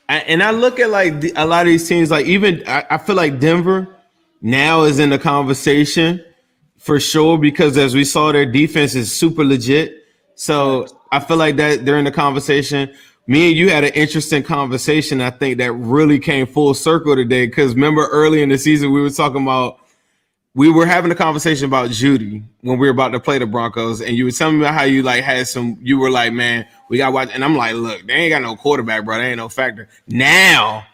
[0.09, 2.99] And I look at like the, a lot of these teams, like even I, I
[2.99, 3.87] feel like Denver
[4.43, 6.25] now is in the conversation
[6.79, 10.05] for sure because as we saw, their defense is super legit.
[10.35, 12.93] So I feel like that they're in the conversation.
[13.29, 15.21] Me and you had an interesting conversation.
[15.21, 19.01] I think that really came full circle today because remember early in the season we
[19.01, 19.79] were talking about
[20.55, 24.01] we were having a conversation about Jeudy when we were about to play the Broncos,
[24.01, 25.79] and you were telling me about how you like had some.
[25.81, 28.57] You were like, "Man, we got watch," and I'm like, "Look, they ain't got no
[28.57, 29.19] quarterback, bro.
[29.19, 30.87] They ain't no factor." Now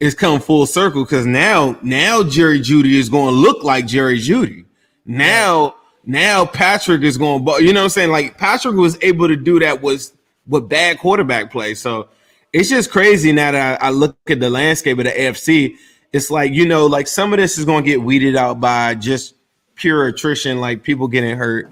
[0.00, 4.18] it's come full circle because now, now Jerry Jeudy is going to look like Jerry
[4.18, 4.64] Jeudy.
[5.06, 9.28] Now, now Patrick is going, to you know, what I'm saying like Patrick was able
[9.28, 10.12] to do that was
[10.46, 11.74] with bad quarterback play.
[11.74, 12.08] So
[12.52, 15.76] it's just crazy now that I, I look at the landscape of the AFC.
[16.14, 19.34] It's like you know, like some of this is to get weeded out by just
[19.74, 21.68] pure attrition, like people getting hurt.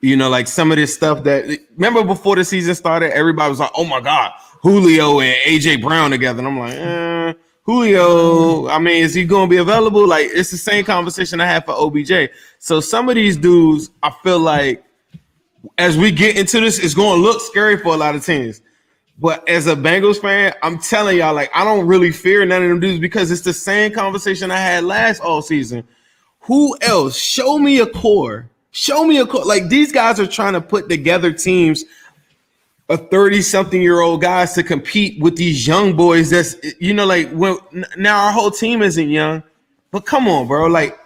[0.00, 3.58] You know, like some of this stuff that remember before the season started, everybody was
[3.58, 4.30] like, "Oh my God,
[4.62, 8.68] Julio and AJ Brown together," and I'm like, eh, Julio.
[8.68, 10.06] I mean, is he to be available?
[10.06, 12.30] Like, it's the same conversation I had for OBJ.
[12.60, 14.84] So some of these dudes, I feel like,
[15.76, 18.62] as we get into this, it's to look scary for a lot of teams.
[19.18, 22.68] But as a Bengals fan, I'm telling y'all, like, I don't really fear none of
[22.68, 25.84] them dudes because it's the same conversation I had last all season.
[26.42, 27.16] Who else?
[27.16, 28.50] Show me a core.
[28.72, 29.44] Show me a core.
[29.44, 31.84] Like these guys are trying to put together teams
[32.88, 36.30] of 30 something year old guys to compete with these young boys.
[36.30, 37.58] That's you know, like when
[37.96, 39.42] now our whole team isn't young,
[39.90, 40.66] but come on, bro.
[40.66, 40.98] Like,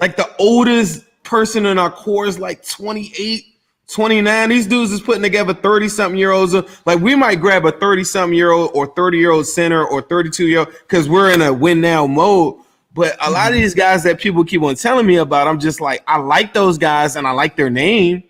[0.00, 3.44] like the oldest person in our core is like 28,
[3.88, 4.48] 29.
[4.50, 6.54] These dudes is putting together 30 something year olds.
[6.84, 10.02] Like we might grab a 30 something year old or 30 year old center or
[10.02, 12.56] 32 year old because we're in a win now mode.
[12.94, 13.62] But a lot of mm-hmm.
[13.62, 16.78] these guys that people keep on telling me about, I'm just like, I like those
[16.78, 18.24] guys and I like their name,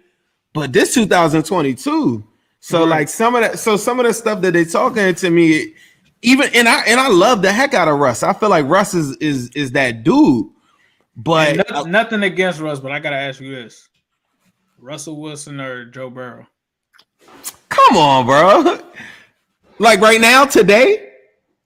[0.52, 2.24] but this 2022.
[2.60, 2.88] So Right.
[2.88, 5.74] like some of that, so some of the stuff that they talking to me,
[6.22, 8.22] even and I and I love the heck out of Russ.
[8.22, 10.50] I feel like Russ is is is that dude.
[11.16, 13.88] But nothing, nothing against Russ, but I gotta ask you this:
[14.78, 16.46] Russell Wilson or Joe Burrow?
[17.68, 18.78] come on, bro.
[19.78, 21.10] Like right now, today,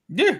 [0.09, 0.39] Yeah.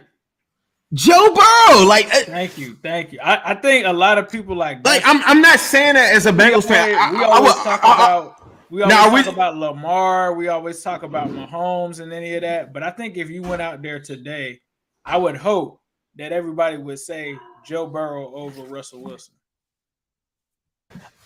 [0.93, 1.83] Joe Burrow.
[1.85, 3.19] Like, uh, Thank you, thank you.
[3.21, 6.25] I, I think a lot of people like like I'm I'm not saying that as
[6.27, 6.89] a Bengals fan.
[7.13, 9.57] We, we I- I always talk I- I- about we always Now, talk we- about
[9.57, 10.33] Lamar.
[10.33, 12.73] We always talk about Mahomes and any of that.
[12.73, 14.59] But I think if you went out there today,
[15.05, 15.79] I would hope
[16.15, 19.33] that everybody would say Joe Burrow over Russell Wilson.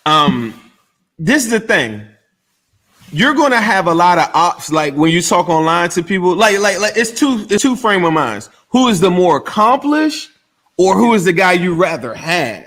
[0.06, 0.54] um
[1.18, 2.06] this is the thing.
[3.10, 6.34] You're going to have a lot of ops like when you talk online to people.
[6.34, 8.50] Like like like it's two it's two frame of minds.
[8.70, 10.30] Who is the more accomplished
[10.76, 12.66] or who is the guy you rather have?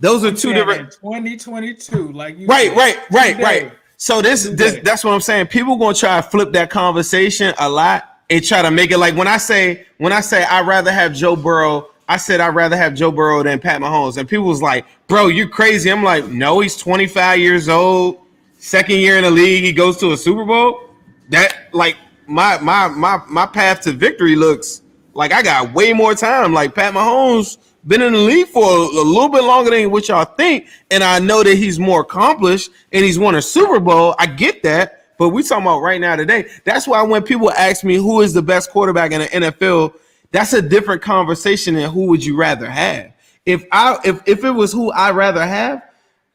[0.00, 3.42] Those are two Yeah, different 2022, like you right said, right right today.
[3.42, 3.72] right.
[3.96, 5.46] So this this that's what i'm saying.
[5.48, 8.98] People going to try to flip that conversation a lot and try to make it
[8.98, 12.54] like when i say when i say i'd rather have joe burrow i said i'd
[12.54, 16.02] rather have joe burrow than pat mahomes and people was like bro you're crazy i'm
[16.02, 18.18] like no he's 25 years old
[18.58, 20.90] second year in the league he goes to a super bowl
[21.30, 24.82] that like my my my my path to victory looks
[25.14, 28.80] like i got way more time like pat mahomes been in the league for a,
[28.80, 32.70] a, little bit longer than what y'all think, and I know that he's more accomplished
[32.92, 34.14] and he's won a Super Bowl.
[34.18, 36.48] I get that, but we talking about right now today.
[36.64, 39.94] That's why when people ask me who is the best quarterback in the NFL,
[40.30, 43.12] that's a different conversation than who would you rather have.
[43.46, 45.82] If I if if it was who I rather have,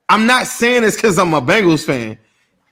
[0.10, 2.18] I'm not saying it's because I'm a Bengals fan.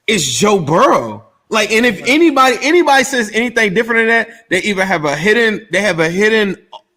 [0.07, 1.25] It's Joe Burrow.
[1.49, 5.67] Like, and if anybody anybody says anything different than that, they either have a hidden
[5.71, 6.55] they have a hidden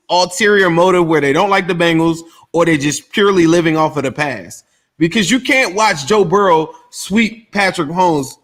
[0.09, 2.21] ulterior motive where they don't like the Bengals
[2.53, 4.65] or they're just purely living off of the past.
[4.97, 8.39] Because you can't watch Joe Burrow sweep Patrick Mahomes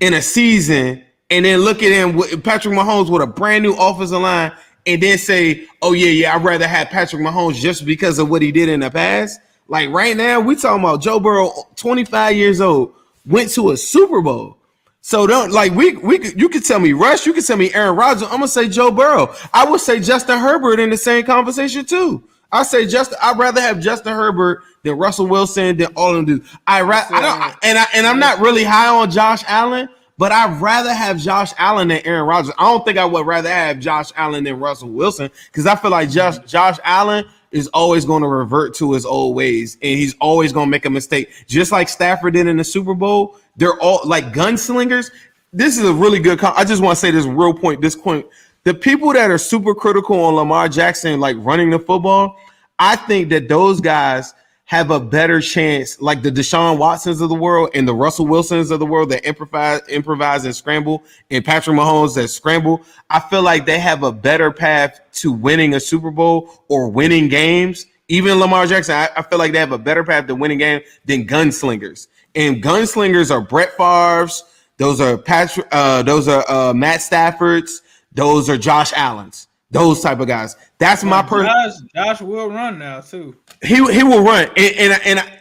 [0.00, 3.74] in a season and then look at him with Patrick Mahomes with a brand new
[3.74, 4.52] offensive line
[4.86, 8.42] and then say, "Oh yeah, yeah, I'd rather have Patrick Mahomes just because of what
[8.42, 12.60] he did in the past." Like right now, we talking about Joe Burrow, 25 years
[12.60, 12.94] old,
[13.26, 14.58] went to a Super Bowl.
[15.00, 17.72] So don't like we we could, you could tell me Rush, you could tell me
[17.74, 18.22] Aaron Rodgers.
[18.24, 19.34] I'm gonna say Joe Burrow.
[19.52, 22.24] I would say Justin Herbert in the same conversation too.
[22.50, 23.18] I say Justin.
[23.20, 26.44] I'd rather have Justin Herbert than Russell Wilson than all of them do.
[26.66, 30.32] I ra- I don't and I and I'm not really high on Josh Allen, but
[30.32, 32.54] I'd rather have Josh Allen than Aaron Rodgers.
[32.58, 35.90] I don't think I would rather have Josh Allen than Russell Wilson because I feel
[35.90, 36.46] like Josh mm-hmm.
[36.46, 40.66] Josh Allen is always going to revert to his old ways and he's always going
[40.66, 41.30] to make a mistake.
[41.46, 45.10] Just like Stafford did in the Super Bowl, they're all like gunslingers.
[45.52, 46.38] This is a really good.
[46.38, 47.80] Con- I just want to say this real point.
[47.80, 48.26] This point,
[48.64, 52.36] the people that are super critical on Lamar Jackson, like running the football,
[52.78, 54.34] I think that those guys
[54.66, 58.70] have a better chance, like the Deshaun Watsons of the world and the Russell Wilsons
[58.70, 62.82] of the world that improvise, improvise and scramble, and Patrick Mahomes that scramble.
[63.10, 67.28] I feel like they have a better path to winning a Super Bowl or winning
[67.28, 67.86] games.
[68.08, 70.80] Even Lamar Jackson, I, I feel like they have a better path to winning game
[71.04, 72.08] than gunslingers.
[72.34, 74.44] And gunslingers are Brett Favre's.
[74.78, 75.68] Those are Patrick.
[75.70, 77.82] Uh, those are uh, Matt Stafford's.
[78.12, 79.46] Those are Josh Allen's.
[79.70, 80.56] Those type of guys.
[80.78, 81.46] That's my person.
[81.46, 83.36] Josh, Josh will run now too.
[83.62, 85.33] He he will run, and and and,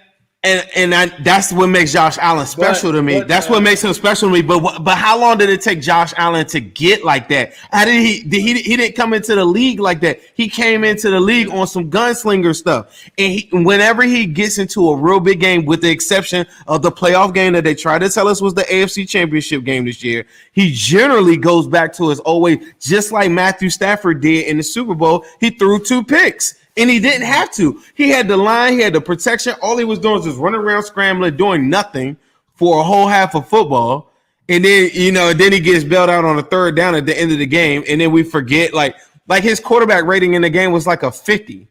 [0.46, 3.20] and, and I, that's what makes Josh Allen special but, to me.
[3.20, 4.42] But, that's uh, what makes him special to me.
[4.42, 7.54] But but how long did it take Josh Allen to get like that?
[7.72, 10.20] How did he did he he didn't come into the league like that?
[10.34, 13.10] He came into the league on some gunslinger stuff.
[13.18, 16.92] And he, whenever he gets into a real big game, with the exception of the
[16.92, 20.26] playoff game that they tried to tell us was the AFC Championship game this year,
[20.52, 24.64] he generally goes back to his old way, just like Matthew Stafford did in the
[24.64, 25.26] Super Bowl.
[25.40, 26.56] He threw two picks.
[26.76, 27.82] And he didn't have to.
[27.94, 29.54] He had the line, he had the protection.
[29.62, 32.18] All he was doing was just running around scrambling, doing nothing
[32.56, 34.12] for a whole half of football.
[34.50, 37.18] And then, you know, then he gets bailed out on a third down at the
[37.18, 37.84] end of the game.
[37.88, 38.96] And then we forget, like,
[39.28, 41.68] like his quarterback rating in the game was like a 50.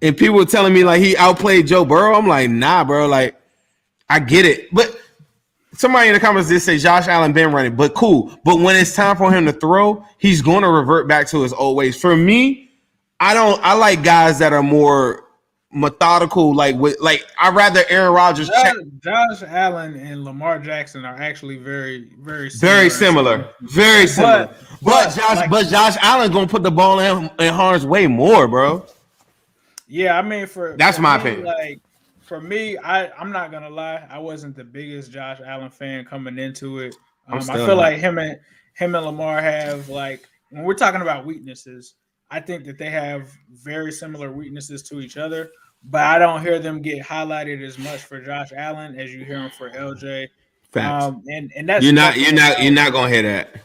[0.00, 2.16] And people were telling me like he outplayed Joe Burrow.
[2.16, 3.06] I'm like, nah, bro.
[3.06, 3.36] Like,
[4.08, 4.68] I get it.
[4.72, 4.98] But
[5.74, 8.36] somebody in the comments did say Josh Allen been running, but cool.
[8.44, 11.52] But when it's time for him to throw, he's going to revert back to his
[11.52, 12.00] old ways.
[12.00, 12.61] For me,
[13.22, 13.62] I don't.
[13.62, 15.28] I like guys that are more
[15.72, 16.52] methodical.
[16.52, 18.48] Like with like, I rather Aaron Rodgers.
[18.48, 18.74] Josh, check.
[18.98, 24.46] Josh Allen and Lamar Jackson are actually very, very, similar very similar, very similar.
[24.46, 27.86] But, but, but Josh, like, but Josh Allen gonna put the ball in, in harm's
[27.86, 28.84] way more, bro.
[29.86, 31.46] Yeah, I mean, for that's for my me, opinion.
[31.46, 31.80] Like
[32.22, 36.40] for me, I I'm not gonna lie, I wasn't the biggest Josh Allen fan coming
[36.40, 36.96] into it.
[37.28, 37.76] Um, I feel not.
[37.76, 38.40] like him and
[38.74, 41.94] him and Lamar have like when we're talking about weaknesses
[42.32, 45.50] I think that they have very similar weaknesses to each other,
[45.84, 49.38] but I don't hear them get highlighted as much for Josh Allen as you hear
[49.38, 50.28] them for LJ.
[50.70, 51.04] Facts.
[51.04, 53.56] Um, and and that's you're not you're not you're not gonna hear that.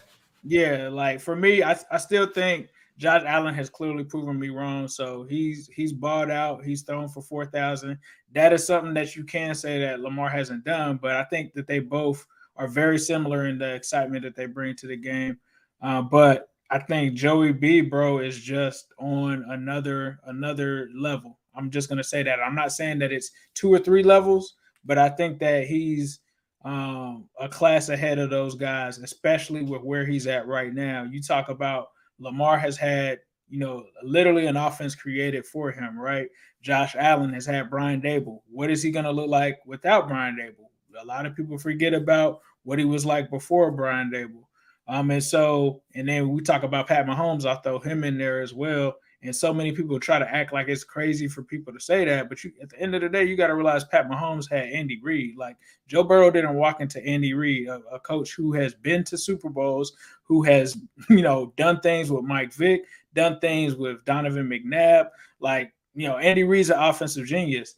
[0.44, 4.90] Yeah, like for me, I I still think Josh Allen has clearly proven me wrong.
[4.90, 6.66] So he's he's balled out.
[6.66, 7.98] He's thrown for four thousand.
[8.34, 10.98] That is something that you can say that Lamar hasn't done.
[11.02, 12.28] But I think that they both
[12.58, 15.40] are very similar in the excitement that they bring to the game.
[15.82, 21.40] Uh, but I think Joey B, bro, is just on another another level.
[21.56, 22.40] I'm just gonna say that.
[22.40, 26.20] I'm not saying that it's two or three levels, but I think that he's
[26.66, 31.04] um, a class ahead of those guys, especially with where he's at right now.
[31.10, 31.88] You talk about
[32.20, 36.28] Lamar has had, you know, literally an offense created for him, right?
[36.62, 38.42] Josh Allen has had Brian Daboll.
[38.52, 40.68] What is he gonna look like without Brian Daboll?
[41.02, 44.47] A lot of people forget about what he was like before Brian Daboll.
[44.88, 48.42] Um, and so, and then we talk about Pat Mahomes, I'll throw him in there
[48.42, 48.96] as well.
[49.24, 52.30] And so many people try to act like it's crazy for people to say that,
[52.30, 54.70] but you, at the end of the day, you got to realize Pat Mahomes had
[54.70, 55.36] Andy Reid.
[55.38, 55.58] Like
[55.88, 59.50] Joe Burrow didn't walk into Andy Reid, a, a, coach who has been to Super
[59.50, 60.78] Bowls, who has
[61.10, 62.84] you know done things with Mike Vick,
[63.16, 65.10] done things with Donovan McNabb.
[65.40, 67.76] Like you know, Andy Reid's an offensive genius.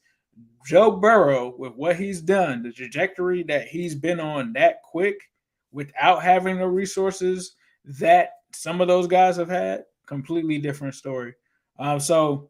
[0.66, 5.32] Joe Burrow, with what he's done, the trajectory that he's been on that quick,
[5.72, 7.56] without having the resources
[7.86, 11.34] that some of those guys have had, completely different story.
[11.78, 12.50] Um, so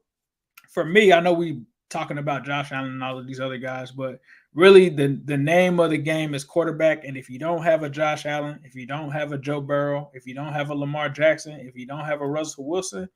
[0.70, 3.92] for me, I know we talking about Josh Allen and all of these other guys,
[3.92, 4.20] but
[4.54, 7.04] really the the name of the game is quarterback.
[7.04, 10.10] And if you don't have a Josh Allen, if you don't have a Joe Burrow,
[10.14, 13.10] if you don't have a Lamar Jackson, if you don't have a Russell Wilson,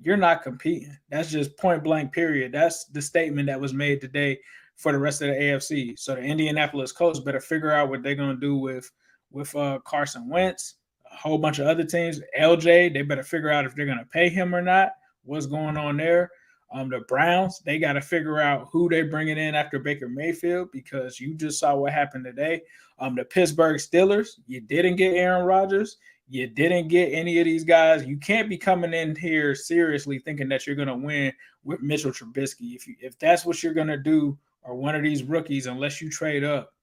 [0.00, 0.96] you're not competing.
[1.08, 2.12] That's just point blank.
[2.12, 2.52] Period.
[2.52, 4.38] That's the statement that was made today
[4.76, 5.98] for the rest of the AFC.
[5.98, 8.90] So the Indianapolis Colts better figure out what they're gonna do with
[9.30, 10.74] with uh, Carson Wentz,
[11.10, 12.20] a whole bunch of other teams.
[12.38, 14.92] LJ, they better figure out if they're gonna pay him or not.
[15.24, 16.30] What's going on there?
[16.72, 20.72] Um, the Browns, they got to figure out who they bringing in after Baker Mayfield
[20.72, 22.62] because you just saw what happened today.
[22.98, 25.96] Um, the Pittsburgh Steelers, you didn't get Aaron Rodgers.
[26.28, 28.04] You didn't get any of these guys.
[28.04, 32.10] You can't be coming in here seriously thinking that you're going to win with Mitchell
[32.10, 32.74] Trubisky.
[32.74, 36.00] If you, if that's what you're going to do, or one of these rookies, unless
[36.02, 36.74] you trade up,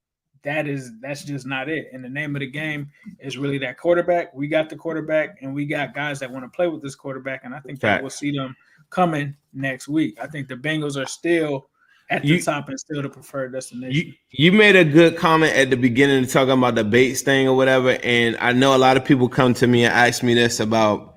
[0.44, 1.90] that is that's just not it.
[1.94, 2.90] And the name of the game
[3.20, 4.34] is really that quarterback.
[4.34, 7.42] We got the quarterback, and we got guys that want to play with this quarterback,
[7.44, 8.56] and I think that we'll see them
[8.90, 10.18] coming next week.
[10.22, 11.68] I think the Bengals are still
[12.10, 14.14] at the you, top and still the preferred destination.
[14.30, 17.56] You, you made a good comment at the beginning talking about the Bates thing or
[17.56, 20.60] whatever, and I know a lot of people come to me and ask me this
[20.60, 21.12] about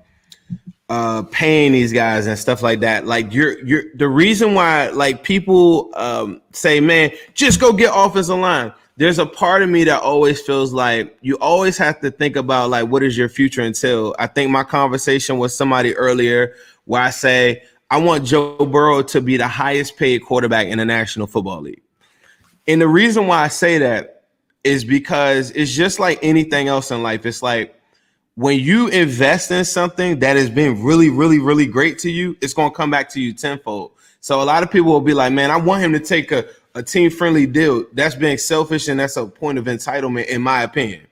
[0.89, 3.05] uh paying these guys and stuff like that.
[3.05, 8.37] Like you're you're the reason why like people um say, man, just go get offensive
[8.37, 8.71] line.
[8.97, 12.71] There's a part of me that always feels like you always have to think about
[12.71, 17.11] like what is your future until I think my conversation with somebody earlier where I
[17.11, 21.61] say I want Joe Burrow to be the highest paid quarterback in the National Football
[21.61, 21.81] League.
[22.67, 24.23] And the reason why I say that
[24.63, 27.25] is because it's just like anything else in life.
[27.25, 27.79] It's like
[28.35, 32.53] when you invest in something that has been really, really, really great to you, it's
[32.53, 33.93] going to come back to you tenfold.
[34.19, 36.45] So a lot of people will be like, man, I want him to take a,
[36.77, 37.85] a team friendly deal.
[37.93, 41.07] That's being selfish and that's a point of entitlement, in my opinion.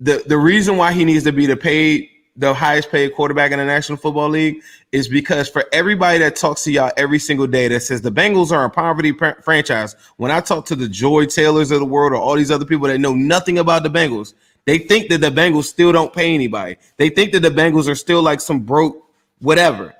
[0.00, 3.58] The the reason why he needs to be the paid the highest paid quarterback in
[3.58, 7.66] the National Football League is because for everybody that talks to y'all every single day
[7.68, 11.24] that says the Bengals are a poverty pr- franchise, when I talk to the Joy
[11.26, 14.34] Taylors of the world or all these other people that know nothing about the Bengals,
[14.66, 16.76] they think that the Bengals still don't pay anybody.
[16.98, 19.02] They think that the Bengals are still like some broke
[19.40, 19.94] whatever.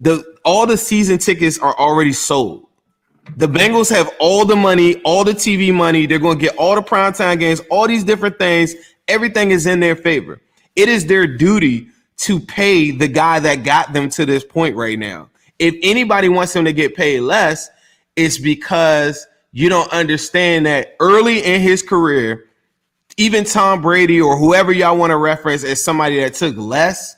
[0.00, 2.66] The all the season tickets are already sold.
[3.36, 6.06] The Bengals have all the money, all the TV money.
[6.06, 8.74] They're going to get all the primetime games, all these different things.
[9.08, 10.40] Everything is in their favor.
[10.74, 14.98] It is their duty to pay the guy that got them to this point right
[14.98, 15.30] now.
[15.58, 17.70] If anybody wants him to get paid less,
[18.16, 22.46] it's because you don't understand that early in his career,
[23.16, 27.14] even Tom Brady or whoever y'all want to reference as somebody that took less,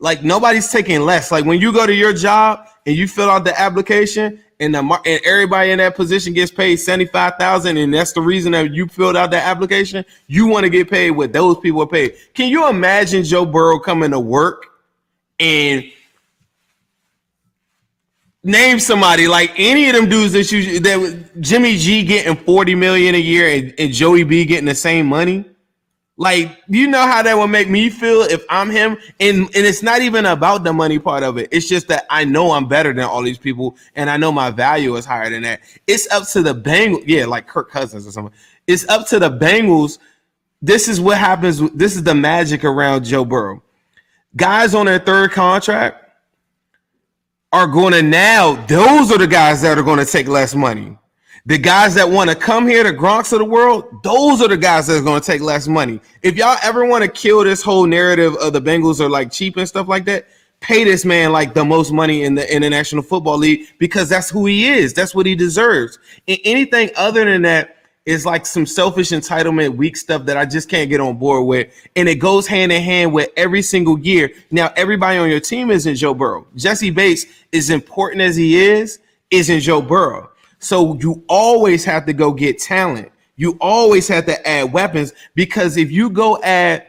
[0.00, 1.30] like nobody's taking less.
[1.30, 4.80] Like when you go to your job and you fill out the application and the
[4.80, 8.72] and everybody in that position gets paid seventy five thousand, and that's the reason that
[8.72, 10.04] you filled out that application.
[10.26, 12.16] You want to get paid what those people are paid.
[12.34, 14.66] Can you imagine Joe Burrow coming to work
[15.38, 15.84] and
[18.42, 23.14] name somebody like any of them dudes that you that Jimmy G getting forty million
[23.14, 25.44] a year and, and Joey B getting the same money?
[26.20, 28.98] Like, you know how that would make me feel if I'm him?
[29.20, 31.48] And and it's not even about the money part of it.
[31.52, 34.50] It's just that I know I'm better than all these people, and I know my
[34.50, 35.60] value is higher than that.
[35.86, 38.34] It's up to the Bengals, yeah, like Kirk Cousins or something.
[38.66, 40.00] It's up to the Bengals.
[40.60, 41.60] This is what happens.
[41.70, 43.62] This is the magic around Joe Burrow.
[44.34, 46.04] Guys on their third contract
[47.52, 48.56] are going to now.
[48.66, 50.98] Those are the guys that are going to take less money.
[51.48, 54.56] The guys that want to come here, the Gronks of the world, those are the
[54.58, 55.98] guys that's going to take less money.
[56.22, 59.56] If y'all ever want to kill this whole narrative of the Bengals are like cheap
[59.56, 60.28] and stuff like that,
[60.60, 64.44] pay this man like the most money in the International Football League because that's who
[64.44, 64.92] he is.
[64.92, 65.98] That's what he deserves.
[66.28, 70.68] And anything other than that is like some selfish entitlement, weak stuff that I just
[70.68, 71.72] can't get on board with.
[71.96, 74.32] And it goes hand in hand with every single year.
[74.50, 76.46] Now, everybody on your team isn't Joe Burrow.
[76.56, 77.24] Jessie Bates,
[77.54, 78.98] as important as he is,
[79.30, 80.28] isn't Joe Burrow.
[80.58, 83.10] So you always have to go get talent.
[83.36, 86.86] You always have to add weapons because if you go add,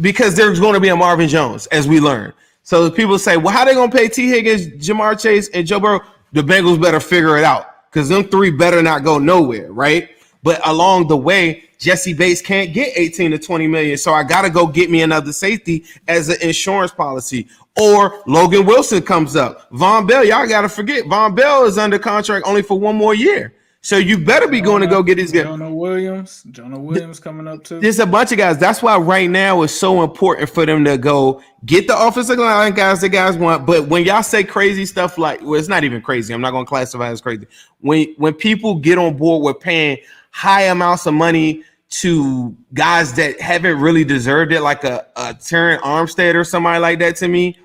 [0.00, 2.32] because there's going to be a Marvin Jones, as we learn.
[2.64, 4.28] So people say, well, how they going to pay T.
[4.28, 6.00] Higgins, Ja'Marr Chase, and Joe Burrow?
[6.32, 10.10] The Bengals better figure it out because them three better not go nowhere, right?
[10.42, 13.98] But along the way, Jessie Bates can't get 18 to 20 million.
[13.98, 17.48] So I got to go get me another safety as an insurance policy.
[17.80, 19.70] Or Logan Wilson comes up.
[19.70, 23.14] Vonn Bell, y'all got to forget, Vonn Bell is under contract only for one more
[23.14, 23.54] year.
[23.84, 25.42] So you better be going to go get his guy.
[25.42, 27.80] Jonah Williams, Jonah Williams coming up too.
[27.80, 28.56] There's a bunch of guys.
[28.56, 32.74] That's why right now it's so important for them to go get the offensive line
[32.74, 33.66] guys the guys want.
[33.66, 36.32] But when y'all say crazy stuff like, well, it's not even crazy.
[36.32, 37.48] I'm not going to classify as crazy.
[37.80, 39.98] When when people get on board with paying
[40.30, 45.80] high amounts of money to guys that haven't really deserved it, like a, a Terron
[45.80, 47.58] Armstead or somebody like that to me.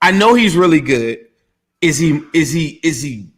[0.00, 1.26] I know he's really good.
[1.80, 3.28] is he is he is he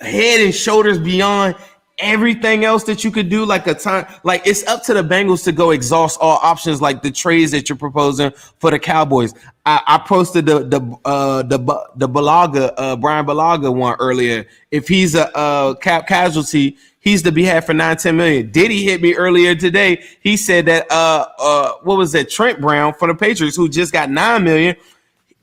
[0.00, 1.56] head and shoulders beyond
[1.98, 5.42] everything else that you could do like a time like it's up to the Bengals
[5.42, 8.30] to go exhaust all options like the trades that you're proposing
[8.60, 9.34] for the Cowboys.
[9.66, 11.58] I, I posted the the uh the
[11.96, 14.46] the Bulaga uh Brian Bulaga one earlier.
[14.70, 18.52] If he's a uh cap casualty, he's to be had for 9 10 million.
[18.54, 20.04] he hit me earlier today.
[20.20, 23.92] He said that uh uh what was that Trent Brown for the Patriots who just
[23.92, 24.76] got 9 million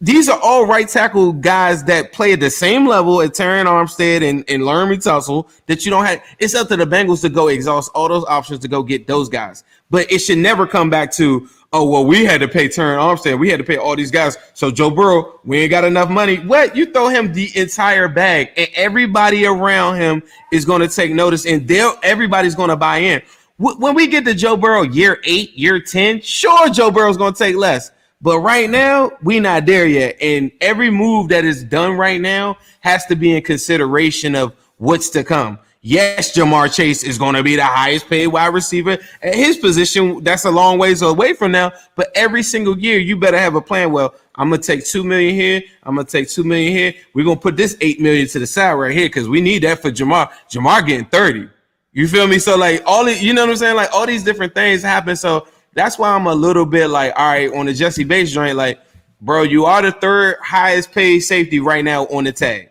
[0.01, 4.29] these are all right tackle guys that play at the same level at Terron Armstead
[4.29, 6.21] and, and Laremy Tunsil that you don't have.
[6.37, 9.29] It's up to the Bengals to go exhaust all those options to go get those
[9.29, 9.63] guys.
[9.89, 13.39] But it should never come back to, oh, well, we had to pay Terron Armstead.
[13.39, 14.37] We had to pay all these guys.
[14.53, 16.37] So Joe Burrow, we ain't got enough money.
[16.37, 16.75] What?
[16.75, 21.45] You throw him the entire bag, and everybody around him is going to take notice,
[21.45, 23.21] and they'll everybody's going to buy in.
[23.57, 27.39] When we get to Joe Burrow year eight, year 10, sure, Joe Burrow's going to
[27.39, 27.91] take less.
[28.25, 30.17] But right now, we not there yet.
[30.19, 35.09] And every move that is done right now has to be in consideration of what's
[35.11, 35.59] to come.
[35.83, 40.23] Yes, Ja'Marr Chase is going to be the highest paid wide receiver at his position.
[40.23, 41.71] That's a long ways away from now.
[41.95, 43.91] But every single year, you better have a plan.
[43.91, 45.61] Well, I'm gonna take two million here.
[45.83, 46.93] I'm gonna take two million here.
[47.13, 49.83] We're gonna put this eight million to the side right here because we need that
[49.83, 50.31] for Ja'Marr.
[50.49, 51.47] Ja'Marr getting 30.
[51.93, 52.39] You feel me?
[52.39, 53.75] So like all the, you know what I'm saying?
[53.75, 55.15] Like all these different things happen.
[55.15, 58.55] So that's why I'm a little bit like, all right, on the Jessie Bates joint,
[58.55, 58.79] like,
[59.21, 62.69] bro, you are the third highest paid safety right now on the tag.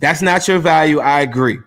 [0.00, 0.98] That's not your value.
[0.98, 1.60] I agree.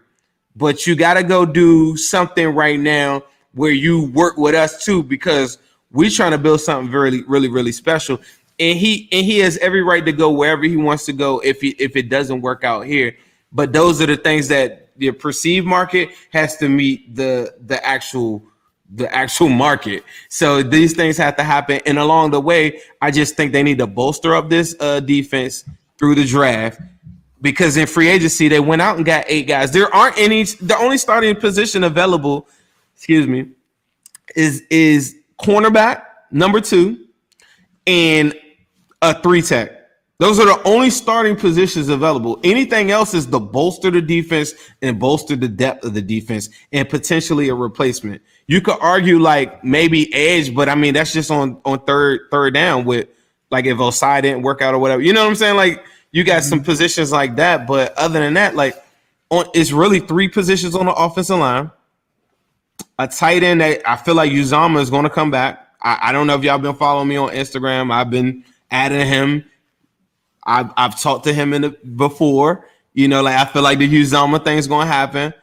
[0.56, 3.24] But you got to go do something right now
[3.54, 5.58] where you work with us too, because
[5.92, 8.20] we're trying to build something really, really, really special.
[8.60, 11.62] And he and he has every right to go wherever he wants to go if
[11.62, 13.16] he if it doesn't work out here.
[13.52, 18.44] But those are the things that the perceived market has to meet the the actual
[18.96, 20.04] the actual market.
[20.30, 21.82] So these things have to happen.
[21.86, 25.66] And along the way, I just think they need to bolster up this uh, defense
[25.98, 26.80] through the draft
[27.42, 29.72] because in free agency they went out and got eight guys.
[29.72, 30.44] There aren't any.
[30.44, 32.48] The only starting position available,
[32.96, 33.50] excuse me,
[34.36, 37.06] is is cornerback number two
[37.86, 38.34] and
[39.02, 39.83] a three tech.
[40.24, 42.40] Those are the only starting positions available.
[42.46, 46.88] Anything else is to bolster the defense and bolster the depth of the defense and
[46.88, 48.22] potentially a replacement.
[48.48, 52.54] You could argue like maybe edge, but I mean that's just on on third third
[52.54, 53.10] down with
[53.52, 55.02] like if Ossai didn't work out or whatever.
[55.02, 55.58] You know what I'm saying?
[55.58, 56.68] Like you got some mm-hmm.
[56.68, 58.82] positions like that, but other than that, like
[59.30, 61.70] on it's really three positions on the offensive line.
[62.98, 65.68] A tight end that I feel like Uzomah is going to come back.
[65.82, 67.92] I, I don't know if y'all been following me on Instagram.
[67.92, 69.50] I've been adding him
[70.46, 72.68] I've I've talked to him in the, before.
[72.94, 75.34] You know, like I feel like the Uzomah thing's going to happen.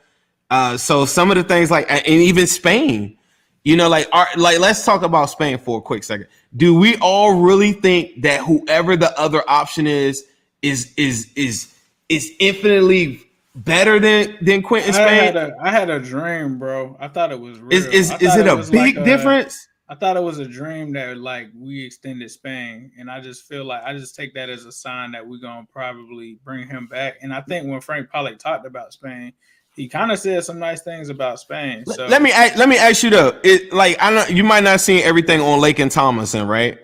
[0.51, 3.17] Uh, so some of the things like and even Spain,
[3.65, 6.27] you know, like like let's talk about Spain for a quick second.
[6.57, 10.27] Do we all really think that whoever the other option is
[10.63, 11.75] is is is
[12.09, 13.23] is infinitely
[13.55, 15.07] better than than Quinton Spain?
[15.07, 16.97] I had a, I had a dream, bro.
[17.01, 17.73] I thought it was real.
[17.73, 19.69] Is is, is it, it a big like difference?
[19.91, 23.65] I thought it was a dream that like we extended Spain, and I just feel
[23.65, 27.17] like I just take that as a sign that we're gonna probably bring him back.
[27.23, 29.33] And I think when Frank Pollack talked about Spain,
[29.75, 31.85] he kind of said some nice things about Spain.
[31.87, 34.81] So let me let me ask you though, it like I know you might not
[34.81, 36.79] see everything on Laken Tomlinson, right?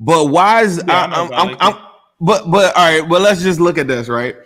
[0.00, 1.82] But why is yeah, I, I'm, I'm, I'm,
[2.18, 4.36] but but all right, well let's just look at this, right?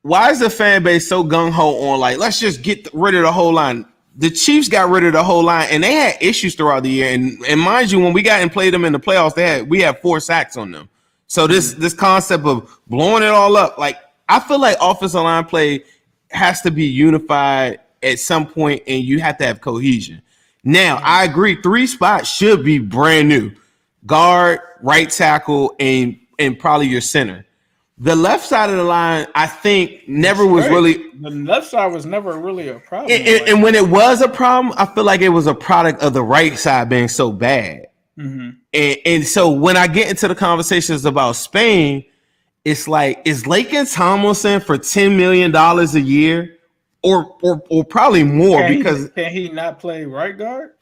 [0.00, 3.24] Why is the fan base so gung ho on like let's just get rid of
[3.24, 3.84] the whole line?
[4.16, 7.12] The Chiefs got rid of the whole line, and they had issues throughout the year.
[7.12, 9.68] And and mind you, when we got and played them in the playoffs, they had
[9.68, 10.88] we had four sacks on them.
[11.26, 11.82] So this mm-hmm.
[11.82, 13.98] this concept of blowing it all up, like
[14.28, 15.84] I feel like offensive line play
[16.30, 20.22] has to be unified at some point, and you have to have cohesion.
[20.64, 23.52] Now, I agree, three spots should be brand new:
[24.04, 27.46] guard, right tackle, and and probably your center.
[27.98, 31.10] The left side of the line, I think, never was really.
[31.20, 33.12] The left side was never really a problem.
[33.12, 36.02] And, and, and, when it was a problem, I feel like it was a product
[36.02, 37.88] of the right side being so bad.
[38.18, 38.50] Mm-hmm.
[38.72, 42.04] And, and so when I get into the conversations about Spain,
[42.64, 46.56] it's like, is Laken Tomlinson for $10 million a year?
[47.04, 50.74] Or, or, or probably more can because he, can he not play right guard?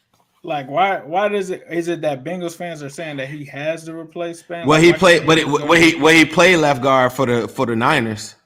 [0.43, 3.85] Like why why does it is it that Bengals fans are saying that he has
[3.85, 4.43] to replace?
[4.49, 7.67] Well, like, he played, but it, he when he played left guard for the for
[7.67, 8.37] the Niners.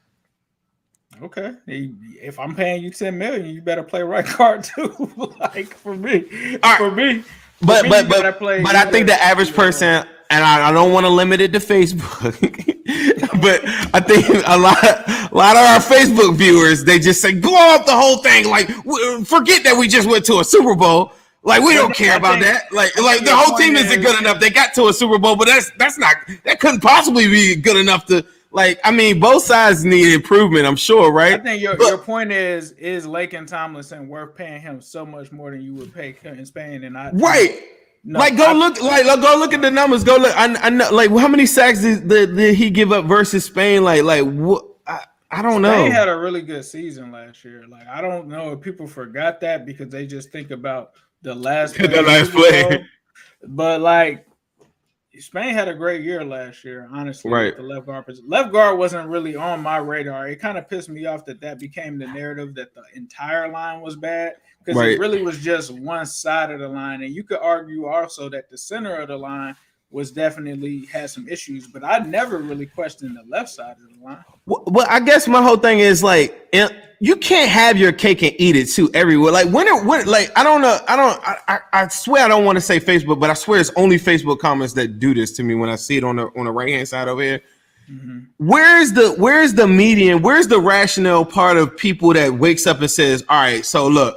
[1.23, 5.13] Okay, if I'm paying you ten million, you better play right guard too.
[5.39, 6.25] like for me,
[6.65, 6.79] right.
[6.79, 7.23] for me.
[7.61, 10.93] But for me, but but but I think the average person, and I, I don't
[10.93, 12.35] want to limit it to Facebook,
[13.41, 13.61] but
[13.95, 17.87] I think a lot a lot of our Facebook viewers they just say blow up
[17.87, 18.49] the whole thing.
[18.51, 18.69] Like
[19.25, 21.13] forget that we just went to a Super Bowl
[21.45, 22.73] like we don't care about that.
[22.73, 24.41] Like like the whole team isn't good enough.
[24.41, 27.77] They got to a Super Bowl, but that's that's not that couldn't possibly be good
[27.77, 30.65] enough to Like, I mean, both sides need improvement.
[30.65, 31.41] I'm sure, right?
[31.41, 35.33] I think your, But- your point is is Laken Tomlinson worth paying him so much
[35.33, 36.85] more than you would pay Quinton Spain?
[36.85, 37.63] And I Right.
[38.05, 38.81] no, like, go I- look.
[38.81, 40.05] Like, go look at the numbers.
[40.05, 40.37] Go look.
[40.37, 40.89] I, I know.
[40.93, 43.83] Like, how many sacks did, did, did he give up versus Spain?
[43.83, 44.67] Like, like what?
[45.31, 45.73] I, don't know.
[45.73, 47.65] Spain had a really good season last year.
[47.69, 50.93] Like I don't know if people forgot that because they just think about
[51.25, 52.69] the last play of last Super Bowl.
[52.69, 52.87] play.
[53.47, 54.27] But like
[55.19, 57.31] Spain had a great year last year, honestly.
[57.31, 57.57] with Right.
[57.57, 60.27] The left guard, pos- left guard wasn't really on my radar.
[60.29, 63.81] It kind of pissed me off that that became the narrative that the entire line
[63.81, 64.93] was bad because Right.
[64.93, 68.51] it really was just one side of the line, and you could argue also that
[68.51, 69.55] the center of the line
[69.91, 71.69] was definitely had some issues.
[71.69, 74.25] But I never really questioned the left side of the line.
[74.47, 76.49] Well, well, I guess my whole thing is like
[77.05, 79.31] you can't have your cake and eat it too everywhere.
[79.31, 82.29] Like when it when like I don't know, I don't I, I, I swear I
[82.29, 85.33] don't want to say Facebook, but I swear it's only Facebook comments that do this
[85.33, 87.43] to me when I see it on the on the right hand side over here.
[87.91, 88.21] Mm-hmm.
[88.39, 90.23] Where's the where's the median?
[90.23, 94.17] Where's the rational part of people that wakes up and says, "All right, so look,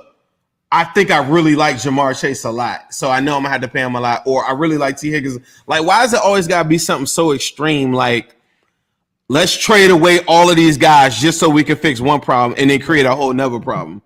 [0.71, 3.61] I think I really like Ja'Marr Chase a lot, so I know I'm gonna have
[3.63, 6.21] to pay him a lot, or I really like T Higgins." Like, why is it
[6.23, 7.91] always gotta be something so extreme?
[7.91, 8.36] Like,
[9.29, 12.69] let's trade away all of these guys just so we can fix one problem and
[12.69, 14.01] then create a whole nother problem.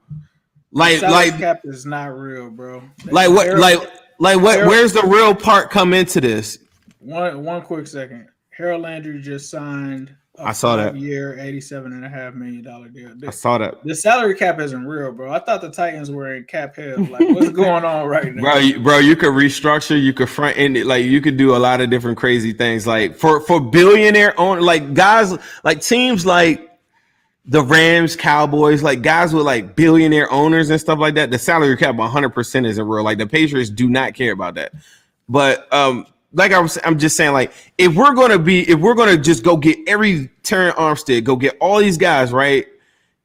[0.72, 2.82] Like, Salary like, cap is not real, bro.
[3.06, 3.46] like what?
[3.46, 3.80] Harold- Like,
[4.20, 4.54] like what?
[4.56, 6.60] Harold- Where's the real part come into this?
[7.00, 8.28] One one quick second.
[8.52, 10.96] Harold Landry just signed I saw that.
[10.96, 13.12] year, eighty-seven and a half million dollar deal.
[13.26, 13.84] I saw that.
[13.84, 15.32] the salary cap isn't real, bro.
[15.32, 16.98] I thought the Titans were in cap hell.
[17.00, 18.42] Like, what's going on right now?
[18.42, 21.56] bro you, bro you could restructure you could front end it like you could do
[21.56, 26.26] a lot of different crazy things like for for billionaire own like guys like teams
[26.26, 26.72] like
[27.46, 31.76] the Rams, Cowboys, like guys with like billionaire owners and stuff like that, the salary
[31.76, 33.04] cap 100% isn't real.
[33.04, 34.74] Like the Patriots do not care about that.
[35.28, 38.96] But um like I was I'm just saying like if we're to be if we're
[39.16, 42.68] to just go get every Terron Armstead, go get all these guys, right?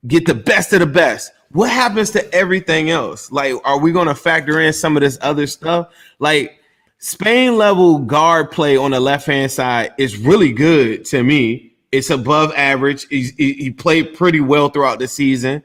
[0.07, 1.33] Get the best of the best.
[1.53, 3.31] What happens to everything else?
[3.31, 5.93] Like are we to factor in some of this other stuff?
[6.19, 6.61] Like
[6.99, 11.73] Spain level guard play on the left hand side is really good to me.
[11.93, 13.07] It's above average.
[13.09, 15.63] He's, he, he played pretty well throughout the season.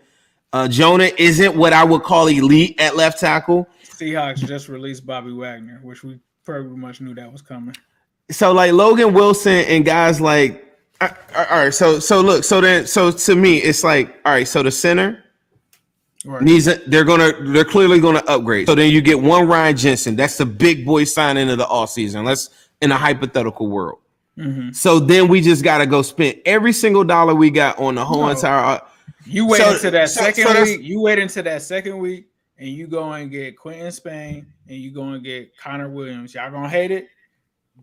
[0.53, 3.67] Uh, Jonah isn't what I would call elite at left tackle.
[3.83, 7.75] Seahawks just released Bobby Wagner, which we pretty much knew that was coming.
[8.29, 10.65] So like Logan Wilson and guys like,
[11.01, 11.09] all
[11.49, 11.73] right.
[11.73, 12.43] So so look.
[12.43, 14.47] So then so to me, it's like all right.
[14.47, 15.23] So the center
[16.23, 16.43] Right.
[16.43, 18.67] needs a, they're gonna they're clearly gonna upgrade.
[18.67, 20.15] So then you get one Ryan Jensen.
[20.15, 22.25] That's the big boy signing of the all season.
[22.25, 23.99] Let's in a hypothetical world.
[24.37, 24.75] Mhm.
[24.75, 28.21] So then we just gotta go spend every single dollar we got on the whole
[28.21, 28.29] No.
[28.29, 28.81] entire.
[29.25, 30.81] You wait So- until that so- second so week.
[30.83, 32.27] You wait until that second week,
[32.59, 36.33] and you go and get Quinton Spain, and you go and get Connor Williams.
[36.33, 37.07] Y'all gonna hate it.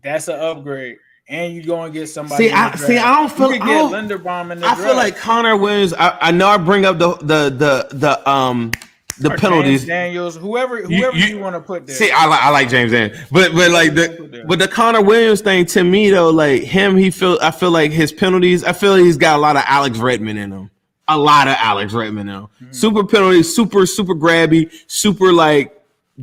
[0.03, 2.47] That's an upgrade, and you go and get somebody.
[2.47, 2.97] See, I- see.
[2.97, 4.81] I don't feel- You I don't- Linderbaum in the I draft.
[4.81, 5.93] feel like Connor Williams.
[5.93, 8.71] I, I know I bring up the the the the um
[9.19, 9.81] the Or penalties.
[9.81, 11.95] James Daniels, whoever, whoever you, you- want to put there.
[11.95, 15.41] See, I like I like James Dan, but but like the but the Connor Williams
[15.41, 18.63] thing to me though, like him, he feel I feel like his penalties.
[18.63, 20.71] I feel like he's got a lot of Alex Redmond in him.
[21.09, 22.47] A lot of Alex Redmond in him.
[22.71, 25.75] Super penalties, super super grabby, super like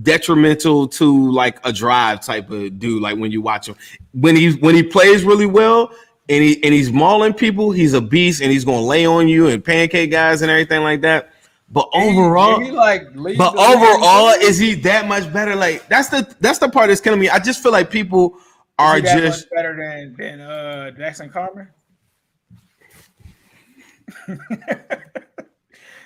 [0.02, 3.02] detrimental to like a drive type of dude.
[3.02, 3.76] Like when you watch him,
[4.12, 5.90] when he when he plays really well.
[6.28, 7.70] And, he, and he's mauling people.
[7.70, 11.02] He's a beast, and he's gonna lay on you and pancake guys and everything like
[11.02, 11.30] that.
[11.70, 15.56] But overall, He like but overall, is he that much better?
[15.56, 17.28] Like that's the that's the part that's killing me.
[17.28, 18.38] I just feel like people
[18.78, 21.68] are just better than than uh, Jackson Carman.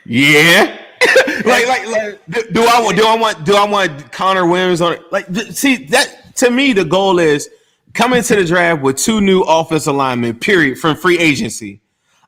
[0.07, 0.79] yeah.
[1.45, 4.81] like like, like do, do I want do I want do I want Connor Williams
[4.81, 5.03] on it?
[5.11, 7.49] Like see that to me the goal is
[7.95, 10.39] coming to the draft with two new offensive linemen.
[10.39, 11.81] Period from free agency.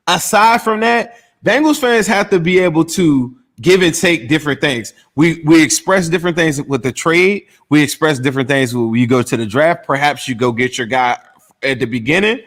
[0.06, 4.94] Aside from that, Bengals fans have to be able to give and take different things.
[5.14, 7.46] We we express different things with the trade.
[7.68, 9.86] We express different things when you go to the draft.
[9.86, 11.18] Perhaps you go get your guy
[11.62, 12.40] at the beginning.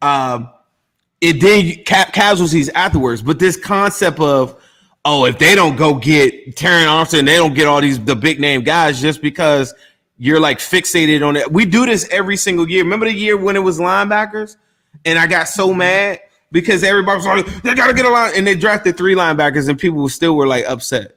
[0.00, 0.50] Um,
[1.20, 3.22] it then casualties afterwards.
[3.22, 4.57] But this concept of
[5.08, 8.40] oh, if they don't go get Terron Armstead, they don't get all these the big
[8.40, 9.74] name guys just because
[10.18, 11.50] you're like fixated on it.
[11.50, 12.84] We do this every single year.
[12.84, 14.56] Remember the year when it was linebackers,
[15.04, 16.20] and I got so mad
[16.52, 19.78] because everybody was like, they gotta get a line, and they drafted three linebackers, and
[19.78, 21.14] people still were like upset.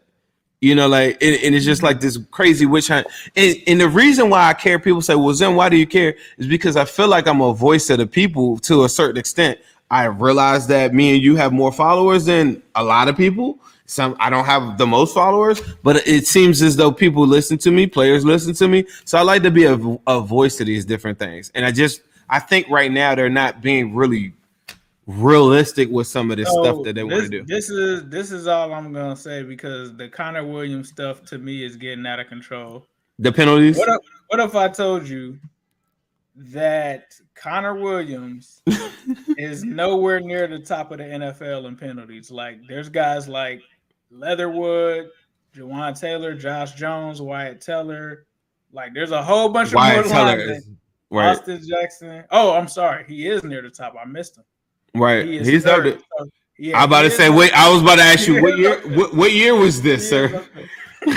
[0.62, 3.08] You know, like, and, and it's just like this crazy witch hunt.
[3.36, 6.16] And, and the reason why I care, people say, well, Zim, why do you care?
[6.38, 9.60] Is because I feel like I'm a voice of the people to a certain extent.
[9.90, 13.60] I realize that me and you have more followers than a lot of people.
[13.92, 17.72] Some I don't have the most followers, but it seems as though people listen to
[17.72, 18.86] me, players listen to me.
[19.04, 19.78] So I like to be a,
[20.08, 21.52] a voice to these different things.
[21.56, 24.32] And I just I think right now they're not being really
[25.08, 27.44] realistic with some of this So, stuff that they want to do.
[27.44, 31.66] This is this is all I'm gonna say because the Connor Williams stuff to me
[31.66, 32.88] is getting out of control.
[33.20, 33.78] The penalties.
[33.78, 33.98] What if,
[34.30, 35.38] what if I told you
[36.38, 38.62] that Connor Williams
[39.38, 42.32] is nowhere near the top of the NFL in penalties?
[42.32, 43.62] Like there's guys like
[44.12, 45.10] Leatherwood,
[45.56, 48.26] Jawaan Taylor, Josh Jones, Wyatt Teller.
[48.74, 50.70] Like there's a whole bunch Wyatt of more Teller is
[51.10, 51.30] right.
[51.30, 52.24] Austin Jackson.
[52.32, 53.06] Oh, I'm sorry.
[53.08, 53.96] He is near the top.
[54.00, 54.44] I missed him.
[54.94, 55.26] Right.
[55.26, 56.04] He He's up third.
[56.18, 57.54] So, yeah, I'm about to say, wait.
[57.54, 58.82] I was about to ask you what year.
[58.90, 60.28] What, what year was this, sir?
[61.04, 61.14] hey,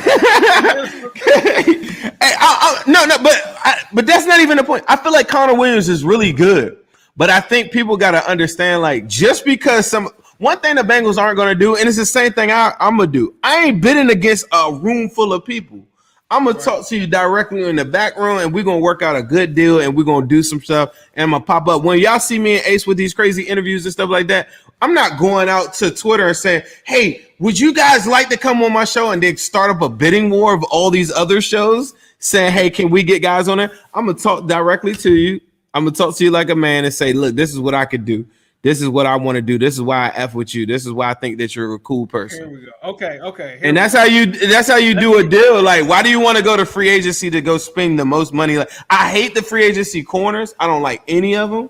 [2.21, 3.35] I, I, no, no, but
[3.65, 4.85] I, but that's not even the point.
[4.89, 6.79] I feel like Connor Williams is really good,
[7.17, 10.09] but I think people got to understand, like, just because some
[10.39, 12.97] one thing the Bengals aren't going to do, and it's the same thing I, I'm
[12.97, 13.35] gonna do.
[13.43, 15.87] I ain't bidding against a room full of people.
[16.31, 19.15] I'm gonna talk to you directly in the back room, and we're gonna work out
[19.15, 22.01] a good deal, and we're gonna do some stuff, and I'm gonna pop up when
[22.01, 24.49] y'all see me and Ace with these crazy interviews and stuff like that.
[24.83, 28.63] I'm not going out to Twitter and saying, "Hey, would you guys like to come
[28.63, 31.95] on my show?" and then start up a bidding war of all these other shows,
[32.19, 35.41] saying, "Hey, can we get guys on it?" I'm gonna talk directly to you.
[35.75, 37.85] I'm gonna talk to you like a man and say, "Look, this is what I
[37.85, 38.25] could do.
[38.65, 39.59] This is what I want to do.
[39.59, 40.65] This is why I f with you.
[40.65, 42.39] This is why I think that you're a cool person.
[42.39, 42.95] Here person." we go.
[42.95, 43.59] Okay, okay.
[43.63, 44.01] And that's go.
[44.01, 45.63] how you that's how you do a deal.
[45.63, 48.33] Like, why do you want to go to free agency to go spend the most
[48.33, 48.57] money?
[48.57, 50.55] Like, I hate the free agency corners.
[50.59, 51.69] I don't like any of them.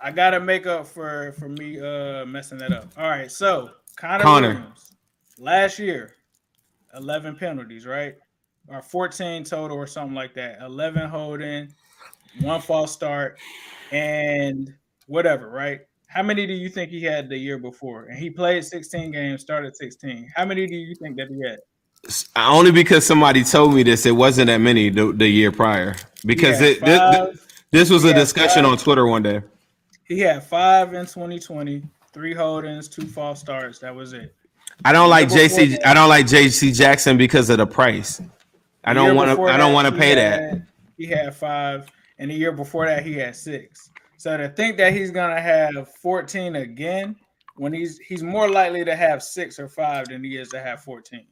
[0.00, 2.86] I gotta make up for for me uh messing that up.
[2.96, 4.48] All right, so Connor, Connor.
[4.54, 4.92] Williams
[5.38, 6.14] last year,
[6.94, 8.16] eleven penalties, right?
[8.68, 10.62] Or fourteen total, or something like that.
[10.62, 11.74] Eleven holding,
[12.40, 13.38] one false start,
[13.92, 14.72] and
[15.06, 15.80] whatever, right?
[16.06, 18.04] How many do you think he had the year before?
[18.04, 20.30] And he played 16 games, started 16.
[20.34, 21.58] How many do you think that he had?
[22.36, 24.06] Only because somebody told me this.
[24.06, 25.96] It wasn't that many the, the year prior.
[26.24, 28.72] Because it this, five- this was a discussion five.
[28.72, 29.42] on Twitter one day.
[30.04, 31.82] He had five in 2020,
[32.12, 33.80] three holdings, two false starts.
[33.80, 34.34] That was it.
[34.84, 35.70] I don't like JC.
[35.72, 38.20] that- I don't like JC Jackson because of the price.
[38.84, 39.42] I don't want to.
[39.44, 40.62] I don't want to pay that.
[40.96, 41.88] He had five,
[42.18, 43.90] and the year before that, he had six.
[44.18, 47.16] So to think that he's gonna have 14 again,
[47.56, 50.82] when he's he's more likely to have six or five than he is to have
[50.82, 51.26] 14.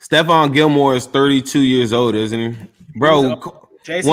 [0.00, 2.58] Stephon Gilmore is 32 years old, isn't he,
[2.96, 3.22] bro?
[3.22, 3.58] Jason co-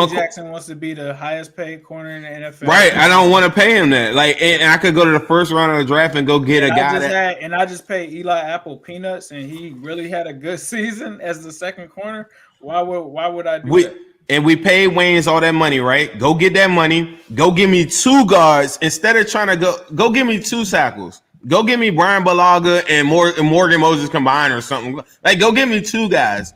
[0.08, 2.68] Jackson wants to be the highest paid corner in the NFL.
[2.68, 4.16] Right, I don't want to pay him that.
[4.16, 6.40] Like, and, and I could go to the first round of the draft and go
[6.40, 7.12] get a And I guy that.
[7.12, 11.22] had, and I just paid Eli Apple peanuts, and he really had a good season
[11.22, 12.30] as the second corner.
[12.62, 13.98] Why would why would I do We that?
[14.30, 16.18] And we paid Waynes all that money, right?
[16.20, 17.20] Go get that money.
[17.34, 19.76] Go give me two guards instead of trying to go.
[19.96, 21.24] Go give me two tackles.
[21.48, 25.00] Go give me Brian Bulaga and, Mor- and Morgan Moses combined or something.
[25.24, 26.54] Like, go give me two guys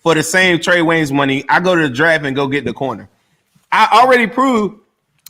[0.00, 1.44] for the same Trae Waynes' money.
[1.48, 3.08] I go to the draft and go get the corner.
[3.72, 4.80] I already proved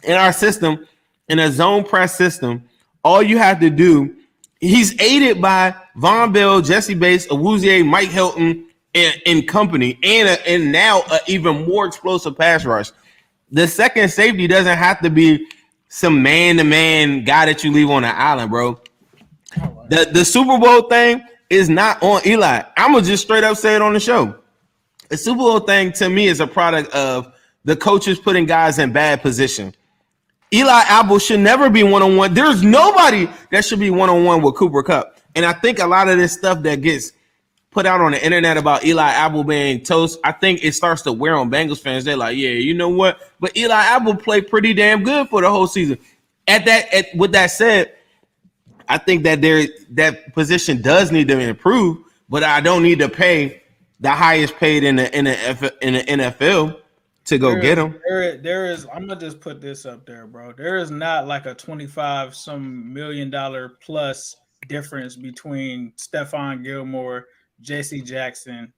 [0.02, 0.86] in our system,
[1.28, 2.68] in a zone press system,
[3.04, 4.16] all you have to do.
[4.60, 8.66] He's aided by Vonn Bell, Jessie Bates, Awuzie, Mike Hilton,
[8.96, 12.90] and, and company, and a, and now an even more explosive pass rush.
[13.52, 15.46] The second safety doesn't have to be
[15.88, 18.80] some man-to-man guy that you leave on the island, bro.
[19.88, 22.62] The the Super Bowl thing is not on Eli.
[22.76, 24.34] I'm gonna just straight up say it on the show.
[25.10, 27.32] The Super Bowl thing to me is a product of
[27.64, 29.74] the coaches putting guys in bad position.
[30.52, 32.34] Eli Apple should never be one on one.
[32.34, 35.18] There's nobody that should be one on one with Cooper Kupp.
[35.34, 37.12] And I think a lot of this stuff that gets
[37.76, 41.12] put out on the internet about Eli Apple being toast, I think it starts to
[41.12, 42.06] wear on Bengals fans.
[42.06, 43.20] They're like, yeah, you know what?
[43.38, 45.98] But Eli Apple played pretty damn good for the whole season.
[46.48, 47.92] At that, at, with that said,
[48.88, 51.98] I think that there that position does need to improve,
[52.30, 53.62] but I don't need to pay
[54.00, 56.80] the highest paid in the in the F, in the NFL
[57.26, 58.00] to go There get him.
[58.08, 58.86] There, there is.
[58.86, 60.52] I'm gonna just put this up there, bro.
[60.52, 64.34] There is not like a 25 some million dollar plus
[64.66, 67.26] difference between Stephon Gilmore,
[67.60, 68.00] J.C.
[68.02, 68.72] Jackson,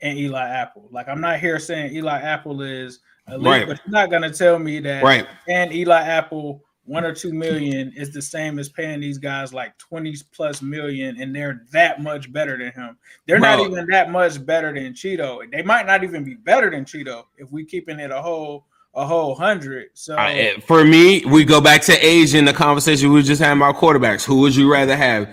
[0.00, 0.88] and Eli Apple.
[0.90, 3.66] Like I'm not here saying Eli Apple is elite, Right.
[3.68, 5.26] but you're not gonna tell me that Right.
[5.48, 9.78] and Eli Apple one or two million is the same as paying these guys like
[9.78, 12.96] 20 plus million and they're that much better than him.
[13.28, 15.48] They're not even that much better than Chido.
[15.52, 19.06] They might not even be better than Chido if we keeping it a whole a
[19.06, 19.90] whole hundred.
[19.94, 23.22] So I- eh, for me, we go back to age in the conversation we were
[23.22, 24.24] just had about quarterbacks.
[24.24, 25.28] Who would you rather have?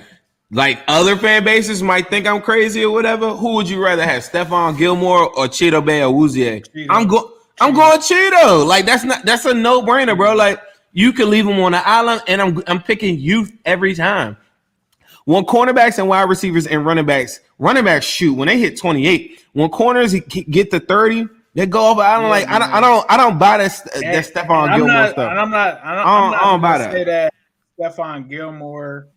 [0.51, 3.29] Like other fan bases might think I'm crazy or whatever.
[3.35, 6.65] Who would you rather have, Stephon Gilmore or Chido Bay or Wuzier?
[6.89, 7.31] I'm going.
[7.61, 8.65] I'm going Chido.
[8.65, 10.33] Like that's not that's a no brainer, bro.
[10.33, 10.59] Like
[10.91, 14.37] you can leave him on the island, and I'm I'm picking youth every time.
[15.25, 19.39] When cornerbacks and wide receivers and running backs, running backs shoot when they hit 28.
[19.53, 22.01] When corners get to 30, They go over.
[22.01, 22.47] I don't Yeah, like.
[22.47, 22.71] I don't.
[22.71, 23.05] I don't.
[23.11, 23.81] I don't buy that.
[23.93, 25.29] That and Stephon Gilmore not, stuff.
[25.29, 25.79] And I'm not.
[25.83, 26.91] I'm not, I don't- I'm not I don't buy that.
[26.91, 27.33] say that
[27.79, 29.07] Stephon Gilmore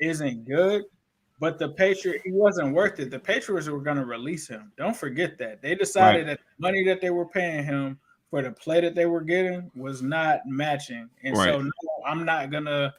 [0.00, 0.84] isn't good,
[1.40, 3.10] but the Patriot he wasn't worth it.
[3.10, 4.72] The Patriots were going to release him.
[4.76, 7.98] Don't forget that they decided that the money that they were paying him
[8.30, 11.70] for the play that they were getting was not matching, and so no,
[12.06, 12.92] I'm not gonna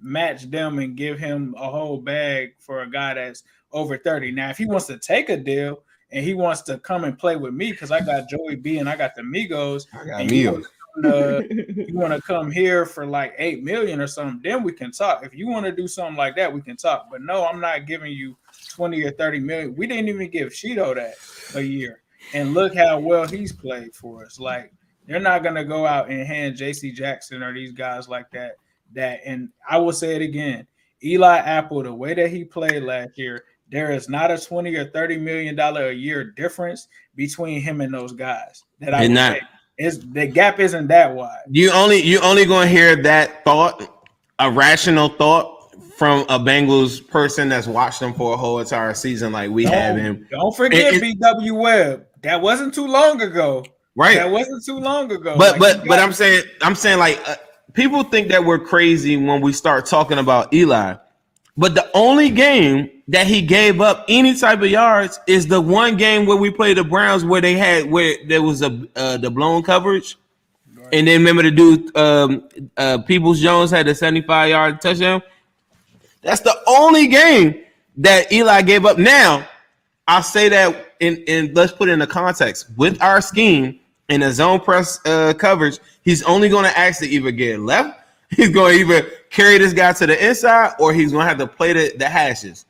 [0.00, 3.42] match them and give him a whole bag for a guy that's
[3.72, 4.32] over 30.
[4.32, 7.36] Now, if he wants to take a deal and he wants to come and play
[7.36, 10.30] with me because I got Joey B and I got the Migos, I got and
[11.04, 14.72] you wanna- you want to come here for like eight million or something, then we
[14.72, 15.24] can talk.
[15.24, 17.08] If you want to do something like that, we can talk.
[17.10, 18.36] But no, I'm not giving you
[18.70, 19.74] 20 or 30 million.
[19.76, 21.14] We didn't even give Chido that
[21.56, 22.02] a year.
[22.34, 24.38] And look how well he's played for us.
[24.38, 24.72] Like
[25.06, 28.56] they're not gonna go out and hand JC Jackson or these guys like that.
[28.94, 30.66] That and I will say it again.
[31.04, 34.86] Eli Apple, the way that he played last year, there is not a 20 or
[34.90, 38.64] 30 million dollar a year difference between him and those guys.
[38.80, 39.32] That I would not.
[39.34, 39.40] say.
[39.78, 41.38] Is the gap isn't that wide.
[41.50, 44.04] You only you only gonna hear that thought,
[44.38, 45.54] a rational thought
[45.96, 49.96] from a Bengals person that's watched them for a whole entire season, like we have
[49.96, 50.26] Don't, him.
[50.30, 52.06] don't forget It- BW Webb.
[52.22, 53.64] That wasn't too long ago.
[53.94, 54.16] Right.
[54.16, 55.36] That wasn't too long ago.
[55.38, 57.36] but Like, but but I'm saying I'm saying like uh,
[57.72, 60.94] people think that we're crazy when we start talking about Eli.
[61.56, 65.96] But the only game that he gave up any type of yards is the one
[65.96, 69.30] game where we played the Browns where they had where there was a uh, the
[69.30, 70.16] blown coverage.
[70.92, 75.22] And then remember the dude um uh Peoples Jones had a 75 yard touchdown.
[76.22, 77.64] That's the only game
[77.96, 78.98] that Eli gave up.
[78.98, 79.48] Now,
[80.06, 84.22] I'll say that in, in let's put it in the context with our scheme in
[84.22, 88.00] a zone press uh, coverage, he's only going to actually either get left,
[88.30, 91.38] he's going to either carry this guy to the inside, or he's going to have
[91.38, 92.64] to play the, the hashes.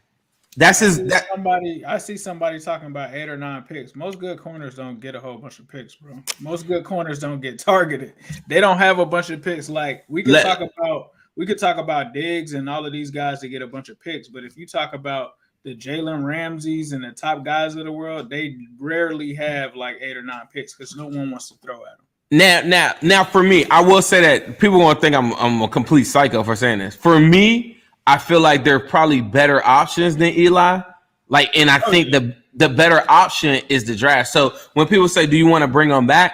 [0.58, 1.00] That's his.
[1.04, 3.94] That, somebody I see somebody talking about eight or nine picks.
[3.94, 6.20] Most good corners don't get a whole bunch of picks, bro.
[6.40, 8.14] Most good corners don't get targeted.
[8.48, 9.68] They don't have a bunch of picks.
[9.68, 13.12] Like we could Let- talk about we could talk about Diggs and all of these
[13.12, 16.90] guys to get a bunch of picks, but if you talk about the Jalen Ramseys
[16.90, 20.74] and the top guys of the world, they rarely have like eight or nine picks
[20.74, 22.06] because no one wants to throw at them.
[22.32, 25.68] Now, now, now, for me, I will say that people won't think I'm I'm a
[25.68, 26.96] complete psycho for saying this.
[26.96, 27.77] For me,
[28.08, 30.80] I feel like there are probably better options than Eli.
[31.28, 34.30] Like, and I oh, think the the better option is the draft.
[34.30, 36.32] So when people say, "Do you want to bring them back?"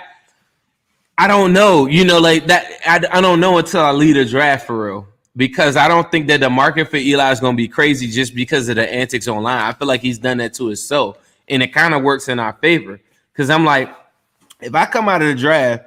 [1.18, 1.86] I don't know.
[1.86, 2.64] You know, like that.
[2.86, 5.08] I, I don't know until I lead a draft for real.
[5.36, 8.36] Because I don't think that the market for Eli is going to be crazy just
[8.36, 9.58] because of the antics online.
[9.58, 11.18] I feel like he's done that to himself,
[11.48, 13.00] and it kind of works in our favor.
[13.32, 13.92] Because I'm like,
[14.60, 15.86] if I come out of the draft,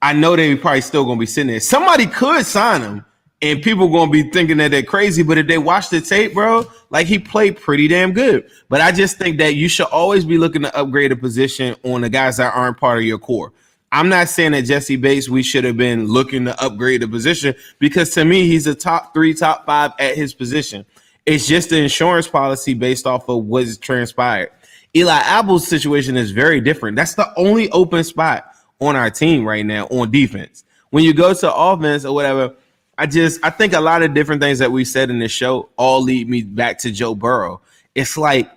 [0.00, 1.60] I know they're probably still gonna be sitting there.
[1.60, 3.04] Somebody could sign him,
[3.52, 5.22] and people gonna be thinking that they're crazy.
[5.22, 8.50] But if they watch the tape, bro, like he played pretty damn good.
[8.68, 12.02] But I just think that you should always be looking to upgrade a position on
[12.02, 13.52] the guys that aren't part of your core.
[13.92, 17.54] I'm not saying that Jessie Bates we should have been looking to upgrade the position
[17.78, 20.84] because to me he's a top three, top five at his position.
[21.24, 24.50] It's just the insurance policy based off of what's transpired.
[24.94, 26.96] Eli Apple's situation is very different.
[26.96, 30.64] That's the only open spot on our team right now on defense.
[30.90, 32.54] When you go to offense or whatever,
[32.98, 35.68] I just I think a lot of different things that we said in this show
[35.76, 37.60] all lead me back to Joe Burrow.
[37.94, 38.50] It's like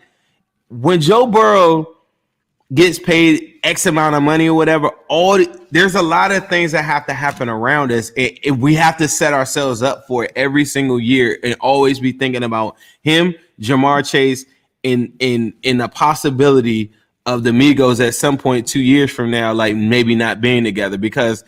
[0.69, 1.95] when Joe Burrow
[2.73, 6.71] gets paid X amount of money or whatever, all the- there's a lot of things
[6.71, 8.11] that have to happen around us.
[8.15, 11.99] It, it- we have to set ourselves up for it every single year and always
[11.99, 14.45] be thinking about him, Ja'Marr Chase,
[14.83, 16.91] in in in the possibility
[17.25, 20.97] of the Migos at some point two years from now, like maybe not being together
[20.97, 21.43] because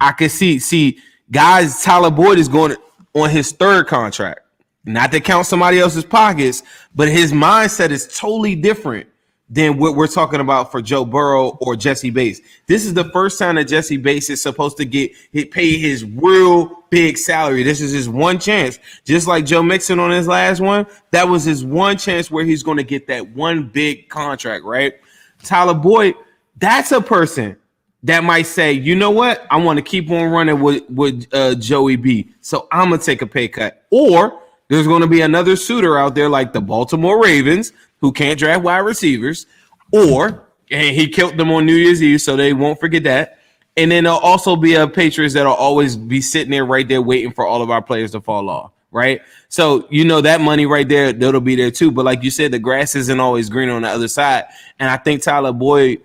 [0.00, 0.98] I could see see
[1.30, 1.82] guys.
[1.82, 2.76] Tyler Boyd is going
[3.14, 4.40] on his third contract.
[4.84, 6.62] Not to count somebody else's pockets,
[6.94, 9.08] but his mindset is totally different
[9.50, 12.40] than what we're talking about for Joe Burrow or Jessie Bates.
[12.66, 15.12] This is the first time that Jessie Bates is supposed to get
[15.50, 17.64] pay his real big salary.
[17.64, 18.78] This is his one chance.
[19.04, 22.62] Just like Joe Mixon on his last one, that was his one chance where he's
[22.62, 24.94] going to get that one big contract, right?
[25.42, 26.14] Tyler Boyd,
[26.56, 27.56] that's a person
[28.02, 31.54] that might say, you know what, I want to keep on running with with uh,
[31.54, 32.32] Joey B.
[32.40, 33.84] So I'm gonna take a pay cut.
[33.90, 34.40] Or
[34.70, 38.62] there's going to be another suitor out there like the Baltimore Ravens who can't draft
[38.62, 39.46] wide receivers,
[39.92, 43.38] or and he killed them on New Year's Eve, so they won't forget that.
[43.76, 47.32] And then there'll also be a Patriots that'll always be sitting there right there waiting
[47.32, 48.70] for all of our players to fall off.
[48.92, 49.22] Right.
[49.48, 51.90] So you know that money right there, that'll be there too.
[51.90, 54.44] But like you said, the grass isn't always green on the other side.
[54.78, 56.00] And I think Tyler Boyd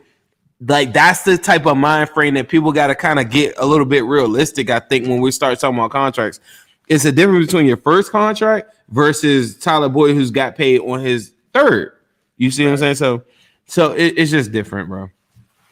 [0.61, 3.65] like that's the type of mind frame that people got to kind of get a
[3.65, 4.69] little bit realistic.
[4.69, 6.39] I think when we start talking about contracts,
[6.87, 11.33] it's a difference between your first contract versus Tyler Boyd, who's got paid on his
[11.53, 11.93] third.
[12.37, 12.95] You see what I'm saying?
[12.95, 13.23] So,
[13.65, 15.09] so it, it's just different, bro.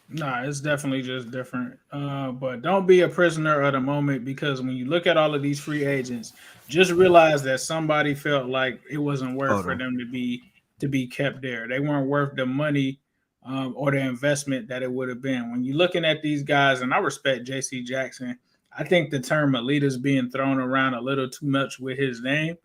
[0.09, 1.77] Nah, it's definitely just different.
[1.91, 5.34] Uh, but don't be a prisoner of the moment because when you look at all
[5.34, 6.34] of these free agents,
[6.67, 10.41] just realize that somebody felt like it wasn't worth for them to be
[10.79, 11.67] to be kept there.
[11.67, 12.99] They weren't worth the money
[13.46, 15.52] um, or the investment that it would have been.
[15.52, 17.84] When you're looking at these guys, and I respect J.C.
[17.84, 18.38] Jackson,
[18.78, 22.22] I think the term elite is being thrown around a little too much with his
[22.22, 22.58] name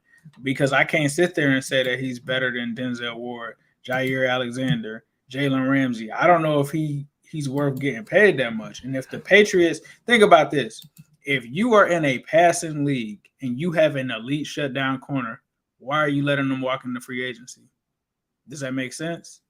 [0.42, 3.56] because I can't sit there and say that he's better than Denzel Ward,
[3.86, 6.10] Jaire Alexander, Jalen Ramsey.
[6.10, 8.84] I don't know if he he's worth getting paid that much.
[8.84, 10.86] And if the Patriots think about this,
[11.24, 15.42] if you are in a passing league and you have an elite shutdown corner,
[15.78, 17.68] why are you letting them walk into free agency?
[18.48, 19.42] Does that make sense?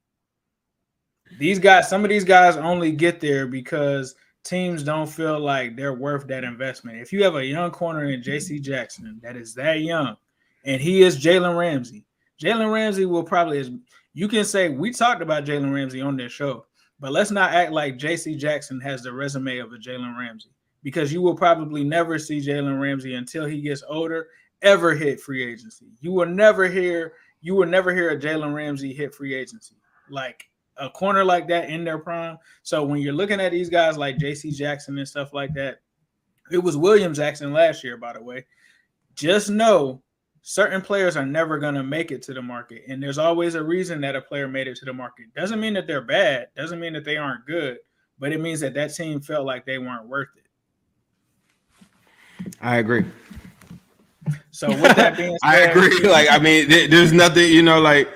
[1.38, 4.14] These guys, some of these guys only get there because
[4.44, 6.98] teams don't feel like they're worth that investment.
[6.98, 8.62] If you have a young corner in JC mm-hmm.
[8.62, 10.16] Jackson that is that young,
[10.64, 12.04] and he is Jalen Ramsey,
[12.42, 13.70] Jalen Ramsey will probably, as
[14.14, 16.64] you can say, we talked about Jalen Ramsey on this show.
[17.00, 18.34] But let's not act like J.C.
[18.34, 20.50] Jackson has the resume of a Jalen Ramsey
[20.82, 24.28] because you will probably never see Jalen Ramsey until he gets older
[24.62, 25.86] ever hit free agency.
[26.00, 29.76] You will never hear you will never hear a Jalen Ramsey hit free agency
[30.10, 30.48] like
[30.78, 32.38] a corner like that in their prime.
[32.62, 34.50] So when you're looking at these guys like J.C.
[34.50, 35.80] Jackson and stuff like that,
[36.50, 38.46] it was William Jackson last year, by the way.
[39.14, 40.02] Just know
[40.42, 43.62] certain players are never going to make it to the market and there's always a
[43.62, 46.80] reason that a player made it to the market doesn't mean that they're bad doesn't
[46.80, 47.76] mean that they aren't good
[48.18, 50.46] but it means that that team felt like they weren't worth it
[52.62, 53.04] i agree
[54.50, 58.08] so with that being said, i agree like i mean there's nothing you know like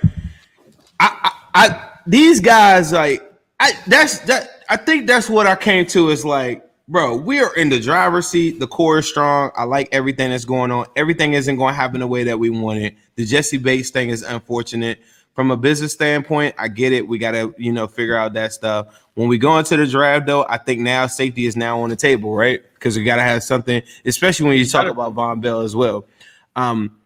[1.01, 5.87] I, I i these guys like i that's that i think that's what i came
[5.87, 8.61] to is like bro, we are in the driver's seat.
[8.61, 9.51] The core is strong.
[9.57, 10.87] I like everything that's going on.
[10.95, 12.97] Everything isn't going to happen the way that we want it.
[13.15, 15.01] The Jessie Bates thing is unfortunate.
[15.35, 17.09] From a business standpoint, I get it.
[17.09, 19.03] We got to, you know, figure out that stuff.
[19.15, 21.97] When we go into the draft, though, I think now safety is now on the
[21.97, 22.63] table, right?
[22.75, 26.07] Because we got to have something, especially when you talk about Vonn Bell as well.
[26.55, 26.99] Um,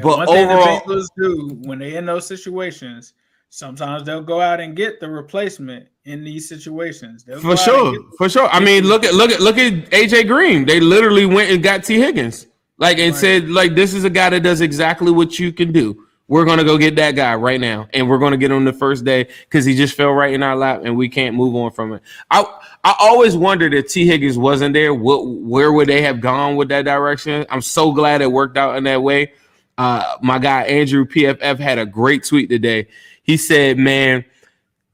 [0.00, 3.12] but overall, the do when they in those situations,
[3.52, 7.22] sometimes they'll go out and get the replacement in these situations.
[7.22, 8.48] They'll for sure, for sure.
[8.48, 10.64] I mean, look at look at look at AJ Green.
[10.64, 12.46] They literally went and got Tee Higgins,
[12.78, 13.20] like and right.
[13.20, 16.06] said, like this is a guy that does exactly what you can do.
[16.28, 19.04] We're gonna go get that guy right now, and we're gonna get him the first
[19.04, 21.92] day because he just fell right in our lap, and we can't move on from
[21.92, 22.02] it.
[22.30, 22.42] I
[22.82, 26.70] I always wondered if Tee Higgins wasn't there, what where would they have gone with
[26.70, 27.44] that direction?
[27.50, 29.34] I'm so glad it worked out in that way.
[29.76, 32.88] Uh, my guy Andrew PFF had a great tweet today.
[33.22, 34.24] He said, "Man."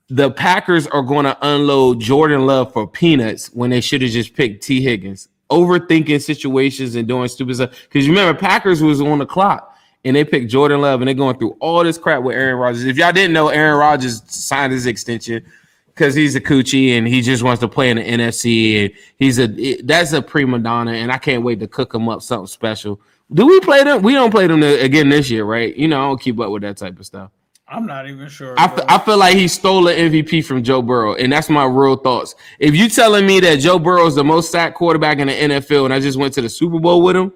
[0.09, 4.35] the Packers are going to unload Jordan Love for peanuts when they should have just
[4.35, 5.29] picked Tee Higgins.
[5.51, 7.83] Overthinking situations and doing stupid stuff.
[7.83, 11.14] Because you remember, Packers was on the clock and they picked Jordan Love and they're
[11.14, 12.85] going through all this crap with Aaron Rodgers.
[12.85, 15.45] If y'all didn't know, Aaron Rodgers signed his extension
[15.87, 19.39] because he's a coochie and he just wants to play in the NFC and he's
[19.39, 23.01] a that's a prima donna and I can't wait to cook him up something special.
[23.33, 24.03] Do we play them?
[24.03, 25.74] We don't play them again this year, right?
[25.76, 27.31] You know, I don't keep up with that type of stuff.
[27.70, 28.54] I'm not even sure.
[28.58, 31.64] I, f- I feel like he stole an MVP from Joe Burrow, and that's my
[31.64, 32.34] real thoughts.
[32.58, 35.84] If you telling me that Joe Burrow is the most sacked quarterback in the NFL,
[35.84, 37.32] and I just went to the Super Bowl with him,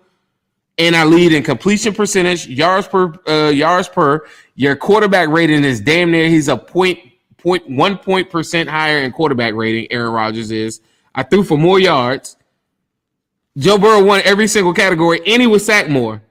[0.79, 5.81] and I lead in completion percentage, yards per uh, yards per, your quarterback rating is
[5.81, 6.29] damn near.
[6.29, 6.99] He's a point
[7.37, 9.91] point one point percent higher in quarterback rating.
[9.93, 10.81] Aaron Rodgers is.
[11.15, 12.39] I threw for more yards.
[13.59, 16.23] Joe Burrow won every single category, and he was sacked more.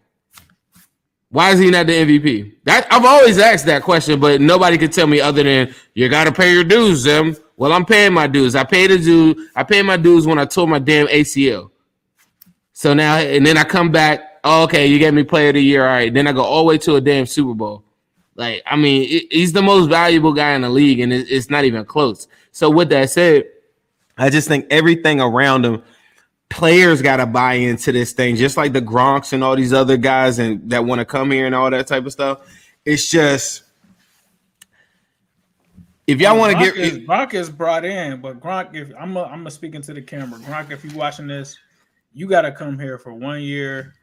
[1.31, 2.55] Why is he not the MVP?
[2.65, 6.25] That I've always asked that question, but nobody could tell me other than you got
[6.25, 7.37] to pay your dues, Zim.
[7.55, 8.53] Well, I'm paying my dues.
[8.53, 9.47] I paid the due.
[9.55, 11.71] I paid my dues when I tore my damn ACL.
[12.73, 14.39] So now, and then I come back.
[14.43, 15.83] Oh, okay, you gave me Player of the Year.
[15.83, 16.13] All right.
[16.13, 17.85] Then I go all the way to a damn Super Bowl.
[18.35, 21.63] Like, I mean, he's the most valuable guy in the league, and it, it's not
[21.63, 22.27] even close.
[22.51, 23.45] So with that said,
[24.17, 25.83] I just think everything around him
[26.51, 29.97] players got to buy into this thing, just like the Gronks and all these other
[29.97, 32.41] guys and that want to come here and all that type of stuff.
[32.85, 33.63] It's just
[36.05, 39.23] if y'all want to get is, Gronk is brought in, but Gronk, if I'm a,
[39.23, 41.57] I'm a speaking to the camera, Gronk, if you're watching this,
[42.13, 43.93] you got to come here for one year,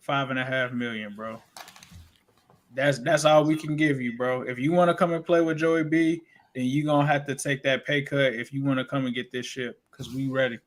[0.00, 1.40] five and a half million, bro.
[2.74, 4.42] That's that's all we can give you, bro.
[4.42, 6.22] If you want to come and play with Joey B,
[6.54, 9.14] then you gonna have to take that pay cut if you want to come and
[9.14, 10.58] get this ship because we ready.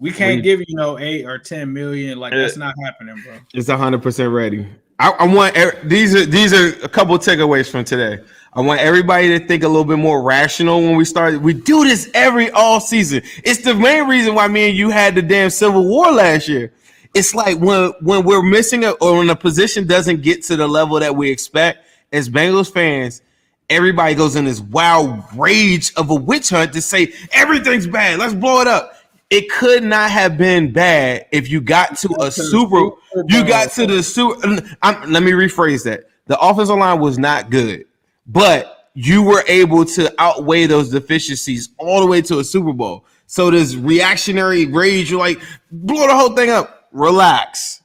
[0.00, 2.18] We can't we, give you no eight or ten million.
[2.18, 3.34] Like that's not happening, bro.
[3.52, 4.66] It's hundred percent ready.
[4.98, 8.22] I, I, want these are these are a couple takeaways from today.
[8.52, 11.40] I want everybody to think a little bit more rational when we start.
[11.40, 13.22] We do this every all season.
[13.44, 16.72] It's the main reason why me and you had the damn civil war last year.
[17.14, 20.66] It's like when when we're missing a or when a position doesn't get to the
[20.66, 23.22] level that we expect as Bengals fans,
[23.68, 28.18] everybody goes in this wild rage of a witch hunt to say everything's bad.
[28.18, 28.94] Let's blow it up.
[29.30, 32.90] It could not have been bad if you got to a super.
[33.28, 34.44] You got to the super.
[34.82, 36.04] I'm, let me rephrase that.
[36.26, 37.84] The offensive line was not good,
[38.26, 43.04] but you were able to outweigh those deficiencies all the way to a Super Bowl.
[43.26, 46.88] So this reactionary rage, you're like, blow the whole thing up.
[46.92, 47.82] Relax.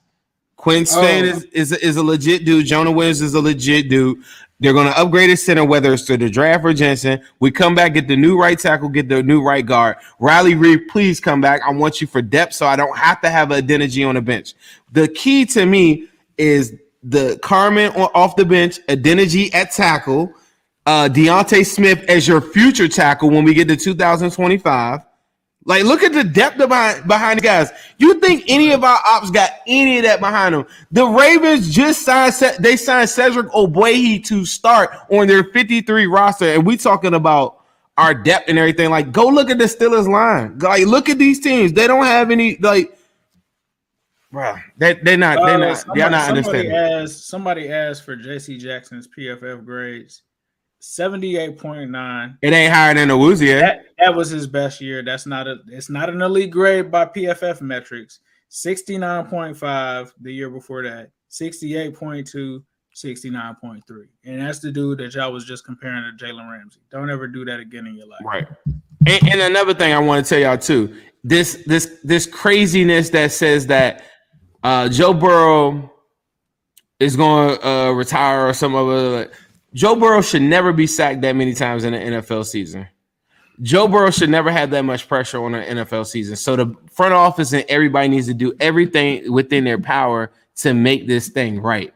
[0.58, 1.28] Quinn Spain Oh.
[1.28, 2.66] is, is, is a legit dude.
[2.66, 4.18] Jonah Williams is a legit dude.
[4.60, 7.22] They're going to upgrade his center, whether it's to the draft or Jensen.
[7.40, 9.98] We come back, get the new right tackle, get the new right guard.
[10.20, 11.62] Riley Reiff, please come back.
[11.66, 14.22] I want you for depth, so I don't have to have a Adeniji on the
[14.22, 14.54] bench.
[14.94, 20.34] The key to me is the Carman off the bench, Adeniji at tackle,
[20.86, 25.02] uh, D'Ante Smith as your future tackle when we get to 2025.
[25.68, 27.72] Like, look at the depth of behind, behind the guys.
[27.98, 30.68] You think any of our ops got any of that behind them?
[30.92, 32.34] The Ravens just signed.
[32.60, 37.64] They signed Cedric Ogbuehi to start on their 53 roster, and we talking about
[37.98, 38.92] our depth and everything.
[38.92, 40.60] Like, go look at the Steelers line.
[40.60, 41.74] Like, look at these teams.
[41.74, 42.58] They don't have any.
[42.58, 42.96] Like,
[44.32, 45.38] bro, they they're not.
[45.46, 45.78] They're Uh, not.
[45.80, 46.72] somebody, They're not understanding.
[46.76, 50.22] asked, somebody asked for JC Jackson's PFF grades.
[50.86, 52.38] 78.9.
[52.44, 53.52] It ain't higher than a Woozy.
[53.54, 55.02] That, that was his best year.
[55.04, 58.20] That's not a it's not an elite grade by PFF metrics.
[58.52, 62.64] 69.5 the year before that, 68.2,
[62.96, 63.82] 69.3.
[64.24, 66.80] And that's the dude that y'all was just comparing to Jalen Ramsey.
[66.92, 68.22] Don't ever do that again in your life.
[68.24, 68.48] Right.
[69.08, 73.32] And, and another thing I want to tell y'all too, this this this craziness that
[73.32, 74.04] says that
[74.64, 75.92] uh, Joe Burrow
[77.00, 79.32] is going to uh, retire or some other.
[79.76, 82.88] Joe Burrow should never be sacked that many times in an NFL season.
[83.62, 86.38] Joe Burrow should never have that much pressure on an NFL season.
[86.38, 91.08] So the front office and everybody needs to do everything within their power to make
[91.08, 91.94] this thing right.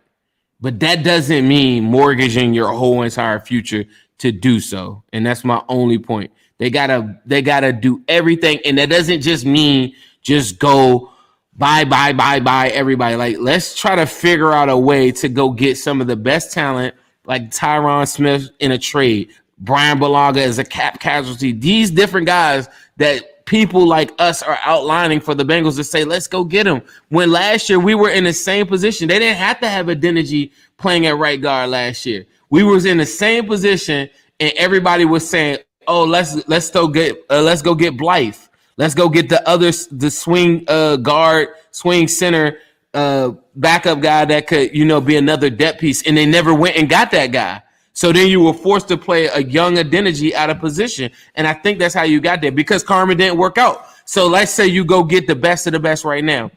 [0.62, 3.86] But that doesn't mean mortgaging your whole entire future
[4.20, 5.04] to do so.
[5.14, 6.32] And that's my only point.
[6.58, 11.10] They gotta they gotta do everything, and that doesn't just mean just go
[11.56, 13.16] bye bye bye bye everybody.
[13.16, 16.52] Like let's try to figure out a way to go get some of the best
[16.52, 16.96] talent,
[17.30, 21.52] like Tyron Smith in a trade, Brian Bulaga as a cap casualty.
[21.54, 22.68] These different guys
[22.98, 26.82] that people like us are outlining for the Bengals to say, let's go get them.
[27.10, 29.96] When last year we were in the same position, they didn't have to have a
[29.96, 32.26] Adeniji playing at right guard last year.
[32.50, 34.10] We was in the same position,
[34.40, 38.38] and everybody was saying, "Oh, let's let's go get uh, let's go get Blythe.
[38.78, 42.58] Let's go get the other the swing uh, guard, swing center,
[42.94, 46.78] uh, backup guy that could you know be another depth piece." And they never went
[46.78, 47.62] and got that guy.
[47.94, 51.12] So then you were forced to play a young Adeniji out of position.
[51.36, 53.88] And I think that's how you got there because Carman didn't work out.
[54.06, 56.50] So let's say you go get the best of the best right now.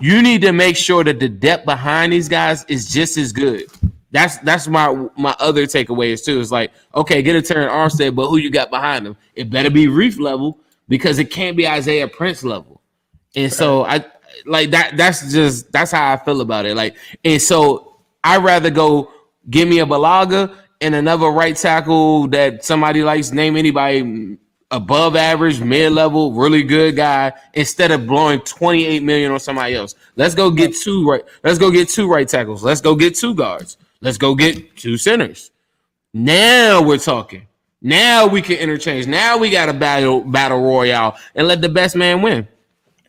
[0.00, 3.64] You need to make sure that the depth behind these guys is just as good.
[4.10, 6.40] That's that's my my other takeaways too.
[6.40, 9.18] It's like, okay, get a Terron Armstead, but who you got behind him?
[9.34, 12.80] It better be Reiff level because it can't be Isaiah Prince level.
[13.34, 14.04] And so I
[14.46, 16.76] like that that's just that's how I feel about it.
[16.76, 19.10] Like, and so I'd rather go
[19.48, 24.38] give me a Bulaga and another right tackle that somebody likes, name anybody
[24.70, 29.94] above average, mid level, really good guy, instead of blowing 28 million on somebody else.
[30.16, 31.24] Let's go get two right.
[31.42, 32.62] Let's go get two right tackles.
[32.62, 33.76] Let's go get two guards.
[34.00, 35.50] Let's go get two centers.
[36.12, 37.46] Now we're talking.
[37.82, 39.06] Now we can interchange.
[39.06, 42.48] Now we got a battle battle royale and let the best man win.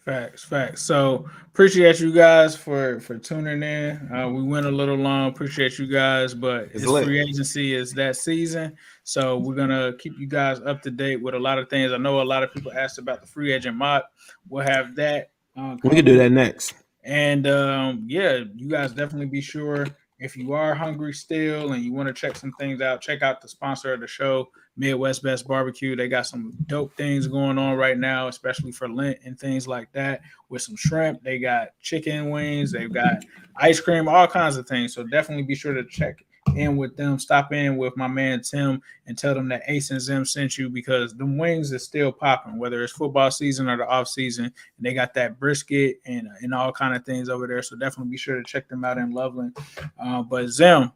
[0.08, 0.84] Facts, facts.
[0.84, 4.10] So appreciate you guys for for tuning in.
[4.10, 5.28] Uh, we went a little long.
[5.28, 10.18] Appreciate you guys, but It's it's free agency is that season, so we're gonna keep
[10.18, 11.92] you guys up to date with a lot of things.
[11.92, 14.06] I know a lot of people asked about the free agent mock.
[14.48, 15.32] We'll have that.
[15.58, 16.76] Uh, We can do that next.
[17.04, 19.88] and um, yeah, you guys definitely be sure
[20.20, 23.42] if you are hungry still and you want to check some things out, check out
[23.42, 24.48] the sponsor of the show,
[24.78, 25.96] Midwest Best Barbecue.
[25.96, 29.92] They got some dope things going on right now, especially for Lent and things like
[29.94, 30.22] that.
[30.50, 33.26] With some shrimp, they got chicken wings, they've got
[33.56, 34.94] ice cream, all kinds of things.
[34.94, 36.24] So definitely be sure to check
[36.56, 37.20] in with them.
[37.20, 40.70] Stop in with my man Tim and tell them that Ace and Zim sent you
[40.70, 44.46] because the wings is still popping, whether it's football season or the off season.
[44.46, 47.62] And they got that brisket and and all kind of things over there.
[47.62, 49.58] So definitely be sure to check them out in Loveland.
[50.00, 50.92] Uh, but Zim,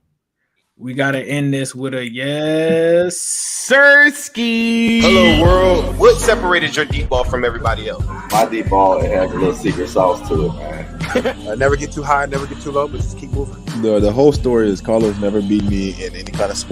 [0.81, 3.15] we gotta end this with a yes.
[3.69, 4.99] Sirski.
[5.01, 5.97] Hello, world.
[5.99, 8.03] What separated your deep ball from everybody else?
[8.31, 10.87] My deep ball it has a little secret sauce to it, man.
[11.11, 13.61] Uh, never get too high, never get too low, but just keep moving.
[13.81, 16.69] The the whole story is Carlos never beat me in any kind of sport.